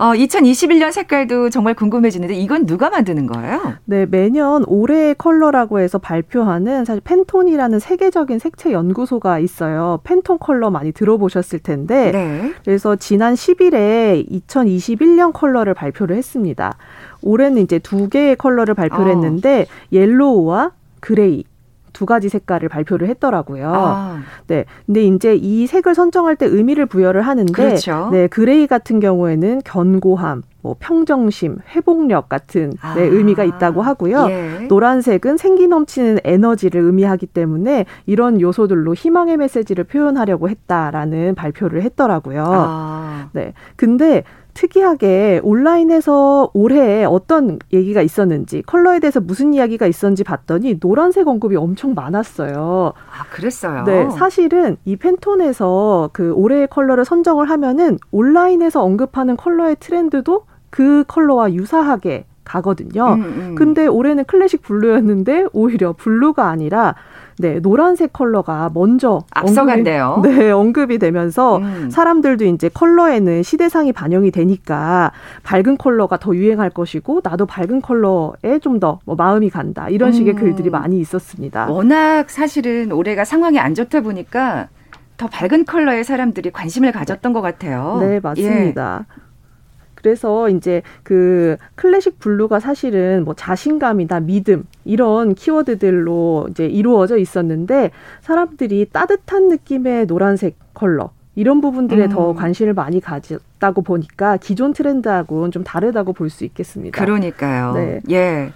어, 0.00 0.14
2021년 0.14 0.92
색깔도 0.92 1.50
정말 1.50 1.74
궁금해지는데 1.74 2.32
이건 2.34 2.64
누가 2.64 2.88
만드는 2.88 3.26
거예요? 3.26 3.74
네, 3.84 4.06
매년 4.06 4.64
올해의 4.66 5.14
컬러라고 5.18 5.78
해서 5.78 5.98
발표하는 5.98 6.86
사실 6.86 7.02
팬톤이라는 7.04 7.78
세계적인 7.78 8.38
색채 8.38 8.72
연구소가 8.72 9.38
있어요. 9.40 10.00
팬톤 10.04 10.38
컬러 10.38 10.70
많이 10.70 10.92
들어보셨을 10.92 11.58
텐데. 11.58 12.12
네. 12.12 12.54
그래서 12.64 12.96
지난 12.96 13.34
10일에 13.34 14.26
2021년 14.46 15.34
컬러를 15.34 15.74
발표를 15.74 16.16
했습니다. 16.16 16.78
올해는 17.20 17.60
이제 17.60 17.78
두 17.78 18.08
개의 18.08 18.36
컬러를 18.36 18.72
발표를 18.72 19.04
어. 19.04 19.14
했는데 19.14 19.66
옐로우와 19.92 20.70
그레이 21.00 21.44
두 21.92 22.06
가지 22.06 22.28
색깔을 22.28 22.68
발표를 22.68 23.08
했더라고요. 23.08 23.72
아. 23.74 24.20
네. 24.46 24.64
근데 24.86 25.04
이제 25.04 25.34
이 25.34 25.66
색을 25.66 25.94
선정할 25.94 26.36
때 26.36 26.46
의미를 26.46 26.86
부여를 26.86 27.22
하는데 27.22 27.52
그렇죠. 27.52 28.08
네, 28.12 28.26
그레이 28.26 28.66
같은 28.66 29.00
경우에는 29.00 29.62
견고함, 29.64 30.42
뭐 30.62 30.76
평정심, 30.78 31.58
회복력 31.74 32.28
같은 32.28 32.72
아. 32.80 32.94
네, 32.94 33.02
의미가 33.02 33.44
있다고 33.44 33.82
하고요. 33.82 34.26
예. 34.30 34.66
노란색은 34.68 35.36
생기 35.36 35.66
넘치는 35.68 36.18
에너지를 36.24 36.82
의미하기 36.82 37.26
때문에 37.26 37.86
이런 38.06 38.40
요소들로 38.40 38.94
희망의 38.94 39.36
메시지를 39.38 39.84
표현하려고 39.84 40.48
했다라는 40.48 41.34
발표를 41.34 41.82
했더라고요. 41.82 42.44
아. 42.46 43.28
네. 43.32 43.52
근데 43.76 44.24
특이하게 44.54 45.40
온라인에서 45.42 46.50
올해 46.54 47.04
어떤 47.04 47.58
얘기가 47.72 48.02
있었는지 48.02 48.62
컬러에 48.62 49.00
대해서 49.00 49.20
무슨 49.20 49.54
이야기가 49.54 49.86
있었는지 49.86 50.24
봤더니 50.24 50.80
노란색 50.80 51.28
언급이 51.28 51.56
엄청 51.56 51.94
많았어요. 51.94 52.92
아, 52.96 53.24
그랬어요. 53.30 53.84
네, 53.84 54.10
사실은 54.10 54.76
이 54.84 54.96
팬톤에서 54.96 56.10
그 56.12 56.32
올해의 56.32 56.68
컬러를 56.68 57.04
선정을 57.04 57.50
하면은 57.50 57.98
온라인에서 58.10 58.82
언급하는 58.82 59.36
컬러의 59.36 59.76
트렌드도 59.80 60.44
그 60.70 61.04
컬러와 61.06 61.52
유사하게 61.52 62.26
가거든요. 62.44 63.14
음, 63.14 63.22
음. 63.22 63.54
근데 63.54 63.86
올해는 63.86 64.24
클래식 64.24 64.62
블루였는데 64.62 65.46
오히려 65.52 65.92
블루가 65.92 66.48
아니라 66.48 66.96
네, 67.40 67.60
노란색 67.60 68.12
컬러가 68.12 68.70
먼저 68.74 69.22
앞서간대요. 69.30 70.14
언급이, 70.16 70.34
네, 70.36 70.50
언급이 70.50 70.98
되면서 70.98 71.56
음. 71.58 71.88
사람들도 71.90 72.44
이제 72.44 72.68
컬러에는 72.68 73.42
시대상이 73.42 73.92
반영이 73.92 74.30
되니까 74.30 75.12
밝은 75.42 75.76
컬러가 75.78 76.18
더 76.18 76.34
유행할 76.34 76.70
것이고 76.70 77.20
나도 77.24 77.46
밝은 77.46 77.80
컬러에 77.82 78.58
좀 78.60 78.78
더 78.80 78.98
뭐 79.04 79.14
마음이 79.16 79.50
간다. 79.50 79.88
이런 79.88 80.12
식의 80.12 80.34
음. 80.34 80.38
글들이 80.38 80.70
많이 80.70 81.00
있었습니다. 81.00 81.66
워낙 81.68 82.30
사실은 82.30 82.92
올해가 82.92 83.24
상황이 83.24 83.58
안 83.58 83.74
좋다 83.74 84.00
보니까 84.00 84.68
더 85.16 85.26
밝은 85.26 85.64
컬러의 85.66 86.02
사람들이 86.04 86.50
관심을 86.50 86.92
가졌던 86.92 87.32
것 87.32 87.40
같아요. 87.42 87.98
네, 88.00 88.20
맞습니다. 88.22 89.04
예. 89.08 89.20
그래서 90.02 90.48
이제 90.48 90.82
그 91.02 91.56
클래식 91.74 92.18
블루가 92.18 92.60
사실은 92.60 93.24
뭐 93.24 93.34
자신감이나 93.34 94.20
믿음 94.20 94.64
이런 94.84 95.34
키워드들로 95.34 96.48
이제 96.50 96.66
이루어져 96.66 97.16
있었는데 97.18 97.90
사람들이 98.22 98.88
따뜻한 98.92 99.48
느낌의 99.48 100.06
노란색 100.06 100.56
컬러 100.74 101.10
이런 101.36 101.60
부분들에 101.60 102.04
음. 102.04 102.08
더 102.10 102.34
관심을 102.34 102.74
많이 102.74 103.00
가졌다고 103.00 103.82
보니까 103.82 104.36
기존 104.36 104.72
트렌드하고는 104.72 105.50
좀 105.52 105.64
다르다고 105.64 106.12
볼 106.12 106.30
수 106.30 106.44
있겠습니다. 106.44 106.98
그러니까요. 106.98 107.72
네. 107.74 108.00
예. 108.10 108.52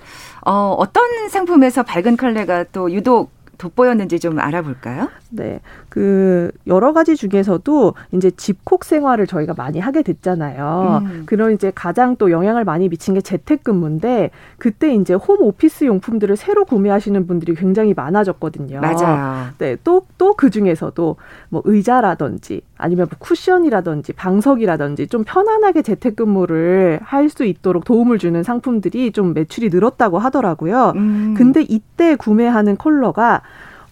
어, 0.46 0.74
어떤 0.78 1.28
상품에서 1.28 1.82
밝은 1.82 2.16
컬러가 2.16 2.64
또 2.72 2.90
유독 2.92 3.30
돋보였는지 3.58 4.18
좀 4.20 4.38
알아볼까요? 4.38 5.08
네. 5.30 5.60
그 5.94 6.50
여러 6.66 6.92
가지 6.92 7.14
중에서도 7.14 7.94
이제 8.10 8.32
집콕 8.32 8.82
생활을 8.84 9.28
저희가 9.28 9.54
많이 9.56 9.78
하게 9.78 10.02
됐잖아요. 10.02 11.02
음. 11.04 11.22
그런 11.24 11.52
이제 11.52 11.70
가장 11.72 12.16
또 12.16 12.32
영향을 12.32 12.64
많이 12.64 12.88
미친 12.88 13.14
게 13.14 13.20
재택근무인데 13.20 14.30
그때 14.58 14.92
이제 14.92 15.14
홈 15.14 15.36
오피스 15.40 15.84
용품들을 15.84 16.36
새로 16.36 16.64
구매하시는 16.64 17.28
분들이 17.28 17.54
굉장히 17.54 17.94
많아졌거든요. 17.94 18.80
맞아요. 18.80 19.50
네. 19.58 19.76
또 19.84 20.02
또 20.18 20.34
그 20.36 20.50
중에서도 20.50 21.14
뭐 21.48 21.62
의자라든지 21.64 22.62
아니면 22.76 23.06
뭐 23.08 23.16
쿠션이라든지 23.20 24.14
방석이라든지 24.14 25.06
좀 25.06 25.22
편안하게 25.24 25.82
재택근무를 25.82 26.98
할 27.04 27.28
수 27.28 27.44
있도록 27.44 27.84
도움을 27.84 28.18
주는 28.18 28.42
상품들이 28.42 29.12
좀 29.12 29.32
매출이 29.32 29.68
늘었다고 29.70 30.18
하더라고요. 30.18 30.92
음. 30.96 31.34
근데 31.36 31.62
이때 31.62 32.16
구매하는 32.16 32.76
컬러가 32.76 33.42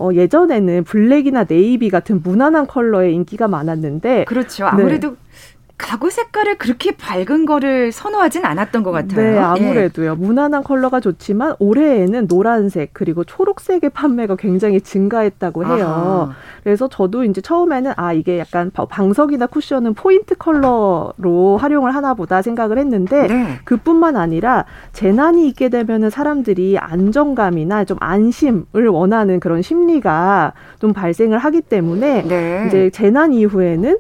어, 0.03 0.13
예전에는 0.13 0.83
블랙이나 0.85 1.45
네이비 1.45 1.89
같은 1.89 2.21
무난한 2.23 2.67
컬러의 2.67 3.15
인기가 3.15 3.47
많았는데 3.47 4.25
그렇죠. 4.25 4.67
아무래도 4.67 5.11
네. 5.11 5.17
가구 5.83 6.11
색깔을 6.11 6.59
그렇게 6.59 6.93
밝은 6.93 7.45
거를 7.45 7.91
선호하진 7.91 8.45
않았던 8.45 8.85
것 8.85 8.93
같아요. 8.93 9.33
네, 9.33 9.39
아무래도요. 9.39 10.13
예. 10.13 10.15
무난한 10.15 10.63
컬러가 10.63 11.01
좋지만 11.01 11.57
올해에는 11.59 12.29
노란색 12.29 12.91
그리고 12.93 13.25
초록색의 13.25 13.91
판매가 13.91 14.37
굉장히 14.37 14.81
증가했다고 14.81 15.67
해요. 15.67 15.85
아하. 15.85 16.31
그래서 16.63 16.89
저도 16.89 17.25
이제 17.25 17.41
처음에는 17.41 17.95
아 17.97 18.13
이게 18.13 18.39
약간 18.39 18.71
방석이나 18.71 19.49
쿠션은 19.49 19.95
포인트 19.95 20.37
컬러로 20.37 21.59
활용을 21.61 21.95
하나 21.95 22.15
보다 22.15 22.43
생각을 22.43 22.79
했는데 22.79 23.27
네. 23.27 23.59
그뿐만 23.65 24.17
아니라 24.17 24.65
재난이 24.93 25.49
있게 25.49 25.69
되면은 25.69 26.11
사람들이 26.11 26.79
안정감이나 26.79 27.85
좀 27.85 27.97
안심을 28.01 28.87
원하는 28.89 29.41
그런 29.41 29.63
심리가 29.63 30.53
좀 30.79 30.93
발생을 30.93 31.39
하기 31.39 31.63
때문에 31.63 32.23
네. 32.23 32.65
이제 32.69 32.91
재난 32.91 33.33
이후에는 33.33 33.97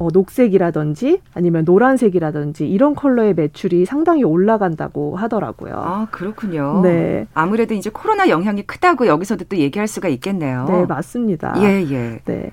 어, 0.00 0.08
녹색이라든지 0.10 1.20
아니면 1.34 1.64
노란색이라든지 1.66 2.66
이런 2.66 2.94
컬러의 2.94 3.34
매출이 3.34 3.84
상당히 3.84 4.24
올라간다고 4.24 5.16
하더라고요. 5.16 5.74
아, 5.76 6.06
그렇군요. 6.10 6.80
네. 6.82 7.26
아무래도 7.34 7.74
이제 7.74 7.90
코로나 7.90 8.30
영향이 8.30 8.62
크다고 8.62 9.06
여기서도 9.06 9.44
또 9.44 9.58
얘기할 9.58 9.86
수가 9.86 10.08
있겠네요. 10.08 10.64
네, 10.70 10.86
맞습니다. 10.86 11.54
예, 11.58 11.84
예. 11.90 12.20
네. 12.24 12.50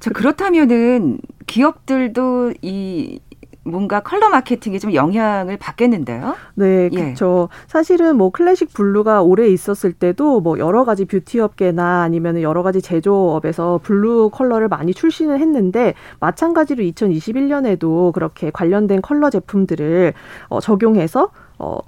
자, 0.00 0.10
그렇다면은 0.10 1.20
기업들도 1.46 2.54
이 2.62 3.20
뭔가 3.70 4.00
컬러 4.00 4.28
마케팅에 4.28 4.78
좀 4.78 4.94
영향을 4.94 5.56
받겠는데요? 5.56 6.34
네, 6.54 6.88
그렇죠. 6.88 7.48
예. 7.50 7.64
사실은 7.66 8.16
뭐 8.16 8.30
클래식 8.30 8.72
blue가 8.72 9.22
오래 9.22 9.48
있었을 9.48 9.92
때도 9.92 10.40
뭐 10.40 10.58
여러 10.58 10.84
가지 10.84 11.04
뷰티 11.04 11.40
업계나 11.40 12.02
아니면 12.02 12.40
여러 12.42 12.62
가지 12.62 12.80
제조업에서 12.82 13.80
blue 13.82 14.30
컬러를 14.30 14.68
많이 14.68 14.94
출시는 14.94 15.38
했는데 15.40 15.94
마찬가지로 16.20 16.82
2021년에도 16.84 18.12
그렇게 18.12 18.50
관련된 18.50 19.02
컬러 19.02 19.30
제품들을 19.30 20.14
어, 20.48 20.60
적용해서 20.60 21.30
어, 21.58 21.78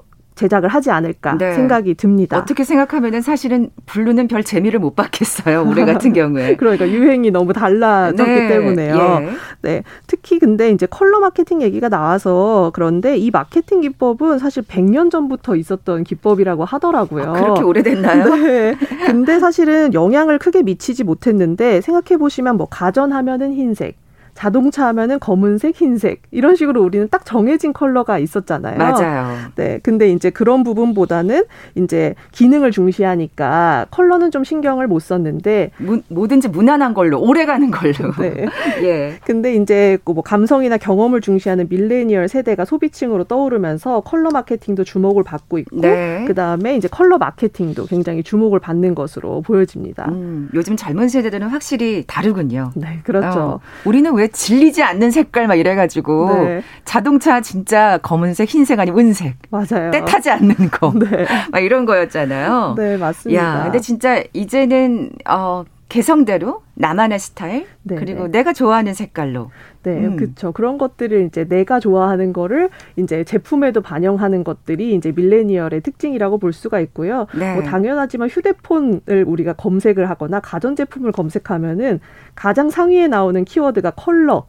제작을 0.40 0.70
하지 0.70 0.90
않을까 0.90 1.36
네. 1.36 1.52
생각이 1.52 1.94
듭니다. 1.94 2.38
어떻게 2.38 2.64
생각하면은 2.64 3.20
사실은 3.20 3.68
blue는 3.84 4.26
별 4.26 4.42
재미를 4.42 4.80
못 4.80 4.96
봤겠어요. 4.96 5.66
올해 5.68 5.84
같은 5.84 6.14
경우에. 6.14 6.56
그러니까 6.56 6.88
유행이 6.88 7.30
너무 7.30 7.52
달라졌기 7.52 8.32
네. 8.32 8.48
때문에요. 8.48 8.96
예. 9.22 9.30
네. 9.60 9.82
특히 10.06 10.38
근데 10.38 10.70
이제 10.70 10.86
컬러 10.86 11.20
마케팅 11.20 11.60
얘기가 11.60 11.90
나와서 11.90 12.70
그런데 12.74 13.18
이 13.18 13.30
마케팅 13.30 13.82
기법은 13.82 14.38
사실 14.38 14.62
100년 14.62 15.10
전부터 15.10 15.56
있었던 15.56 16.04
기법이라고 16.04 16.64
하더라고요. 16.64 17.24
아, 17.24 17.32
그렇게 17.32 17.62
오래됐나요? 17.62 18.24
네. 18.40 18.76
근데 19.06 19.38
사실은 19.38 19.92
영향을 19.92 20.38
크게 20.38 20.62
미치지 20.62 21.04
못했는데 21.04 21.82
생각해 21.82 22.18
보시면 22.18 22.56
뭐 22.56 22.66
가전 22.66 23.12
하면은 23.12 23.52
흰색 23.52 23.96
자동차 24.34 24.86
하면은 24.88 25.18
검은색, 25.18 25.76
흰색 25.76 26.22
이런 26.30 26.56
식으로 26.56 26.82
우리는 26.82 27.08
딱 27.10 27.24
정해진 27.24 27.72
컬러가 27.72 28.18
있었잖아요. 28.18 28.78
맞아요. 28.78 29.36
네. 29.56 29.80
근데 29.82 30.10
이제 30.10 30.30
그런 30.30 30.64
부분보다는 30.64 31.44
이제 31.76 32.14
기능을 32.32 32.70
중시하니까 32.70 33.86
컬러는 33.90 34.30
좀 34.30 34.44
신경을 34.44 34.86
못 34.86 35.00
썼는데 35.00 35.70
무, 35.78 36.00
뭐든지 36.08 36.48
무난한 36.48 36.94
걸로 36.94 37.20
오래 37.20 37.46
가는 37.46 37.70
걸로. 37.70 37.92
네. 38.18 38.46
예. 38.82 39.18
근데 39.24 39.54
이제 39.54 39.98
그뭐 40.04 40.22
감성이나 40.22 40.78
경험을 40.78 41.20
중시하는 41.20 41.66
밀레니얼 41.68 42.28
세대가 42.28 42.64
소비층으로 42.64 43.24
떠오르면서 43.24 44.00
컬러 44.00 44.30
마케팅도 44.30 44.84
주목을 44.84 45.22
받고 45.24 45.58
있고 45.58 45.80
네. 45.80 46.24
그다음에 46.26 46.76
이제 46.76 46.88
컬러 46.88 47.18
마케팅도 47.18 47.86
굉장히 47.86 48.22
주목을 48.22 48.58
받는 48.60 48.94
것으로 48.94 49.42
보여집니다. 49.42 50.06
음, 50.08 50.48
요즘 50.54 50.76
젊은 50.76 51.08
세대들은 51.08 51.48
확실히 51.48 52.04
다르군요. 52.06 52.72
네, 52.74 53.00
그렇죠. 53.04 53.40
어, 53.40 53.60
우리는 53.84 54.12
왜 54.20 54.28
질리지 54.28 54.82
않는 54.82 55.10
색깔 55.10 55.46
막 55.46 55.54
이래가지고 55.54 56.44
네. 56.44 56.62
자동차 56.84 57.40
진짜 57.40 57.98
검은색, 58.02 58.48
흰색 58.50 58.78
아니면 58.78 59.06
은색. 59.06 59.36
맞아요. 59.48 59.90
때 59.90 60.04
타지 60.04 60.30
않는 60.30 60.54
거. 60.70 60.92
네. 60.94 61.26
막 61.50 61.60
이런 61.60 61.86
거였잖아요. 61.86 62.74
네, 62.76 62.96
맞습니다. 62.98 63.42
야, 63.42 63.62
근데 63.64 63.80
진짜 63.80 64.22
이제는 64.32 65.10
어 65.28 65.64
개성대로 65.90 66.62
나만의 66.74 67.18
스타일 67.18 67.66
네, 67.82 67.96
그리고 67.96 68.24
네. 68.28 68.38
내가 68.38 68.52
좋아하는 68.52 68.94
색깔로 68.94 69.50
네, 69.82 70.06
음. 70.06 70.16
그렇죠. 70.16 70.52
그런 70.52 70.78
것들을 70.78 71.26
이제 71.26 71.44
내가 71.44 71.80
좋아하는 71.80 72.32
거를 72.32 72.70
이제 72.96 73.24
제품에도 73.24 73.82
반영하는 73.82 74.44
것들이 74.44 74.94
이제 74.94 75.12
밀레니얼의 75.12 75.80
특징이라고 75.80 76.38
볼 76.38 76.52
수가 76.52 76.78
있고요. 76.80 77.26
네. 77.36 77.54
뭐 77.54 77.64
당연하지만 77.64 78.28
휴대폰을 78.28 79.24
우리가 79.26 79.54
검색을 79.54 80.08
하거나 80.08 80.38
가전 80.38 80.76
제품을 80.76 81.10
검색하면은 81.10 81.98
가장 82.36 82.70
상위에 82.70 83.08
나오는 83.08 83.44
키워드가 83.44 83.90
컬러 83.90 84.46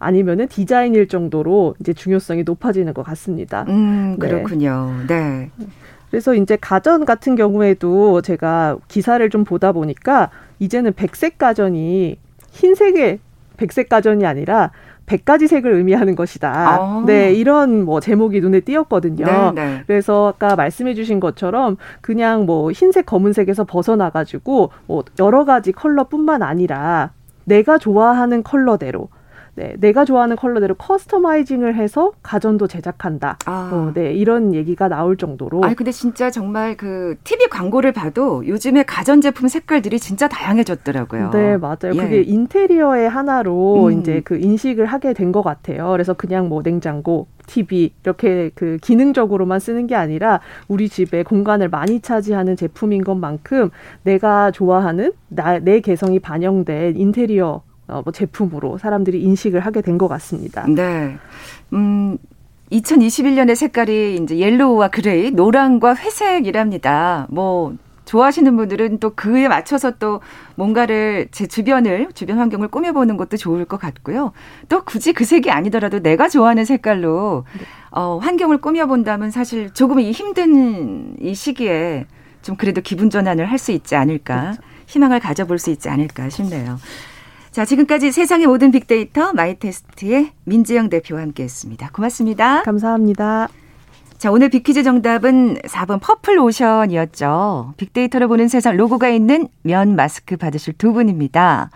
아니면은 0.00 0.48
디자인일 0.48 1.06
정도로 1.06 1.76
이제 1.78 1.92
중요성이 1.92 2.42
높아지는 2.42 2.94
것 2.94 3.04
같습니다. 3.04 3.64
음, 3.68 4.16
네. 4.18 4.28
그렇군요. 4.28 4.92
네. 5.06 5.50
그래서 6.10 6.34
이제 6.34 6.58
가전 6.60 7.04
같은 7.04 7.36
경우에도 7.36 8.20
제가 8.22 8.78
기사를 8.88 9.30
좀 9.30 9.44
보다 9.44 9.70
보니까 9.70 10.30
이제는 10.60 10.92
백색 10.94 11.38
가전이 11.38 12.16
흰색의 12.52 13.18
백색 13.56 13.88
가전이 13.88 14.24
아니라 14.24 14.70
100가지 15.06 15.48
색을 15.48 15.74
의미하는 15.74 16.14
것이다. 16.14 16.52
아. 16.52 17.04
네, 17.04 17.32
이런 17.32 17.84
뭐 17.84 17.98
제목이 17.98 18.40
눈에 18.40 18.60
띄었거든요. 18.60 19.26
네, 19.26 19.50
네. 19.54 19.82
그래서 19.86 20.28
아까 20.28 20.54
말씀해 20.54 20.94
주신 20.94 21.18
것처럼 21.18 21.76
그냥 22.00 22.46
뭐 22.46 22.70
흰색, 22.70 23.06
검은색에서 23.06 23.64
벗어나 23.64 24.10
가지고 24.10 24.70
뭐 24.86 25.02
여러 25.18 25.44
가지 25.44 25.72
컬러뿐만 25.72 26.42
아니라 26.42 27.10
내가 27.44 27.76
좋아하는 27.78 28.44
컬러대로 28.44 29.08
네, 29.60 29.74
내가 29.78 30.06
좋아하는 30.06 30.36
컬러대로 30.36 30.74
커스터마이징을 30.74 31.74
해서 31.74 32.12
가전도 32.22 32.66
제작한다. 32.66 33.36
아. 33.44 33.70
어, 33.70 33.92
네, 33.92 34.14
이런 34.14 34.54
얘기가 34.54 34.88
나올 34.88 35.18
정도로. 35.18 35.62
아니 35.62 35.76
근데 35.76 35.92
진짜 35.92 36.30
정말 36.30 36.78
그 36.78 37.16
TV 37.24 37.48
광고를 37.48 37.92
봐도 37.92 38.46
요즘에 38.46 38.84
가전 38.84 39.20
제품 39.20 39.48
색깔들이 39.48 39.98
진짜 39.98 40.28
다양해졌더라고요. 40.28 41.30
네, 41.32 41.58
맞아요. 41.58 41.92
예. 41.92 41.96
그게 41.98 42.22
인테리어의 42.22 43.10
하나로 43.10 43.88
음. 43.90 44.00
이제 44.00 44.22
그 44.24 44.38
인식을 44.38 44.86
하게 44.86 45.12
된 45.12 45.30
것 45.30 45.42
같아요. 45.42 45.90
그래서 45.92 46.12
그냥 46.14 46.48
뭐 46.48 46.60
냉장고, 46.64 47.28
TV 47.46 47.92
이렇게 48.02 48.50
그 48.56 48.78
기능적으로만 48.82 49.60
쓰는 49.60 49.86
게 49.86 49.94
아니라 49.94 50.40
우리 50.66 50.88
집에 50.88 51.22
공간을 51.22 51.68
많이 51.68 52.00
차지하는 52.00 52.56
제품인 52.56 53.04
것만큼 53.04 53.70
내가 54.02 54.50
좋아하는 54.50 55.12
나, 55.28 55.58
내 55.60 55.78
개성이 55.80 56.18
반영된 56.18 56.96
인테리어 56.96 57.62
어, 57.90 58.02
뭐 58.04 58.12
제품으로 58.12 58.78
사람들이 58.78 59.20
인식을 59.22 59.60
하게 59.60 59.82
된 59.82 59.98
것 59.98 60.08
같습니다. 60.08 60.64
네. 60.68 61.18
음, 61.74 62.16
2021년의 62.72 63.54
색깔이 63.56 64.16
이제 64.22 64.38
yellow와 64.38 64.88
gray, 64.88 65.30
노랑과 65.32 65.94
회색이랍니다. 65.96 67.26
뭐 67.30 67.74
좋아하시는 68.06 68.56
분들은 68.56 68.98
또 68.98 69.10
그에 69.10 69.46
맞춰서 69.46 69.92
또 69.98 70.20
뭔가를 70.56 71.28
제 71.32 71.46
주변을 71.46 72.08
주변 72.14 72.38
환경을 72.38 72.68
꾸며보는 72.68 73.16
것도 73.16 73.36
좋을 73.36 73.64
것 73.66 73.78
같고요. 73.78 74.32
또 74.68 74.82
굳이 74.84 75.12
그 75.12 75.24
색이 75.24 75.50
아니더라도 75.50 76.00
내가 76.00 76.28
좋아하는 76.28 76.64
색깔로 76.64 77.44
어, 77.90 78.18
환경을 78.22 78.58
꾸며본다면 78.58 79.30
사실 79.30 79.70
조금 79.74 80.00
이 80.00 80.12
힘든 80.12 81.16
이 81.20 81.34
시기에 81.34 82.06
좀 82.42 82.56
그래도 82.56 82.80
기분 82.80 83.10
전환을 83.10 83.44
할 83.46 83.58
수 83.58 83.70
있지 83.72 83.94
않을까 83.96 84.40
그렇죠. 84.40 84.62
희망을 84.86 85.20
가져볼 85.20 85.58
수 85.58 85.70
있지 85.70 85.88
않을까 85.88 86.30
싶네요. 86.30 86.78
자, 87.50 87.64
지금까지 87.64 88.12
세상의 88.12 88.46
모든 88.46 88.70
빅데이터 88.70 89.32
마이테스트의 89.32 90.30
민지영 90.44 90.88
대표와 90.88 91.20
함께했습니다. 91.22 91.90
고맙습니다. 91.92 92.62
감사합니다. 92.62 93.48
자, 94.18 94.30
오늘 94.30 94.50
빅퀴즈 94.50 94.84
정답은 94.84 95.56
4번 95.62 95.98
purple 96.00 96.38
ocean이었죠. 96.38 97.74
빅데이터를 97.76 98.28
보는 98.28 98.46
세상 98.46 98.76
로고가 98.76 99.08
있는 99.08 99.48
면 99.62 99.96
마스크 99.96 100.36
받으실 100.36 100.74
두 100.74 100.92
분입니다. 100.92 101.70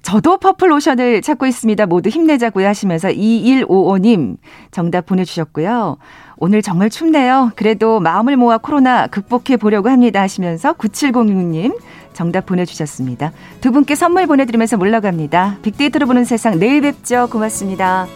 저도 0.00 0.38
purple 0.38 0.72
ocean을 0.72 1.20
찾고 1.20 1.46
있습니다. 1.46 1.86
모두 1.86 2.08
힘내자고요 2.08 2.66
하시면서 2.66 3.08
2155님 3.08 4.38
정답 4.70 5.06
보내주셨고요. 5.06 5.98
오늘 6.38 6.62
정말 6.62 6.88
춥네요. 6.88 7.52
그래도 7.54 8.00
마음을 8.00 8.36
모아 8.36 8.58
코로나 8.58 9.06
극복해 9.06 9.58
보려고 9.58 9.90
합니다 9.90 10.22
하시면서 10.22 10.72
9706님 10.72 11.76
정답 12.12 12.46
보내주셨습니다. 12.46 13.32
두 13.60 13.72
분께 13.72 13.94
선물 13.94 14.26
보내드리면서 14.26 14.76
물러갑니다. 14.76 15.58
빅데이터로 15.62 16.06
보는 16.06 16.24
세상 16.24 16.58
내일 16.58 16.82
뵙죠. 16.82 17.28
고맙습니다. 17.30 18.06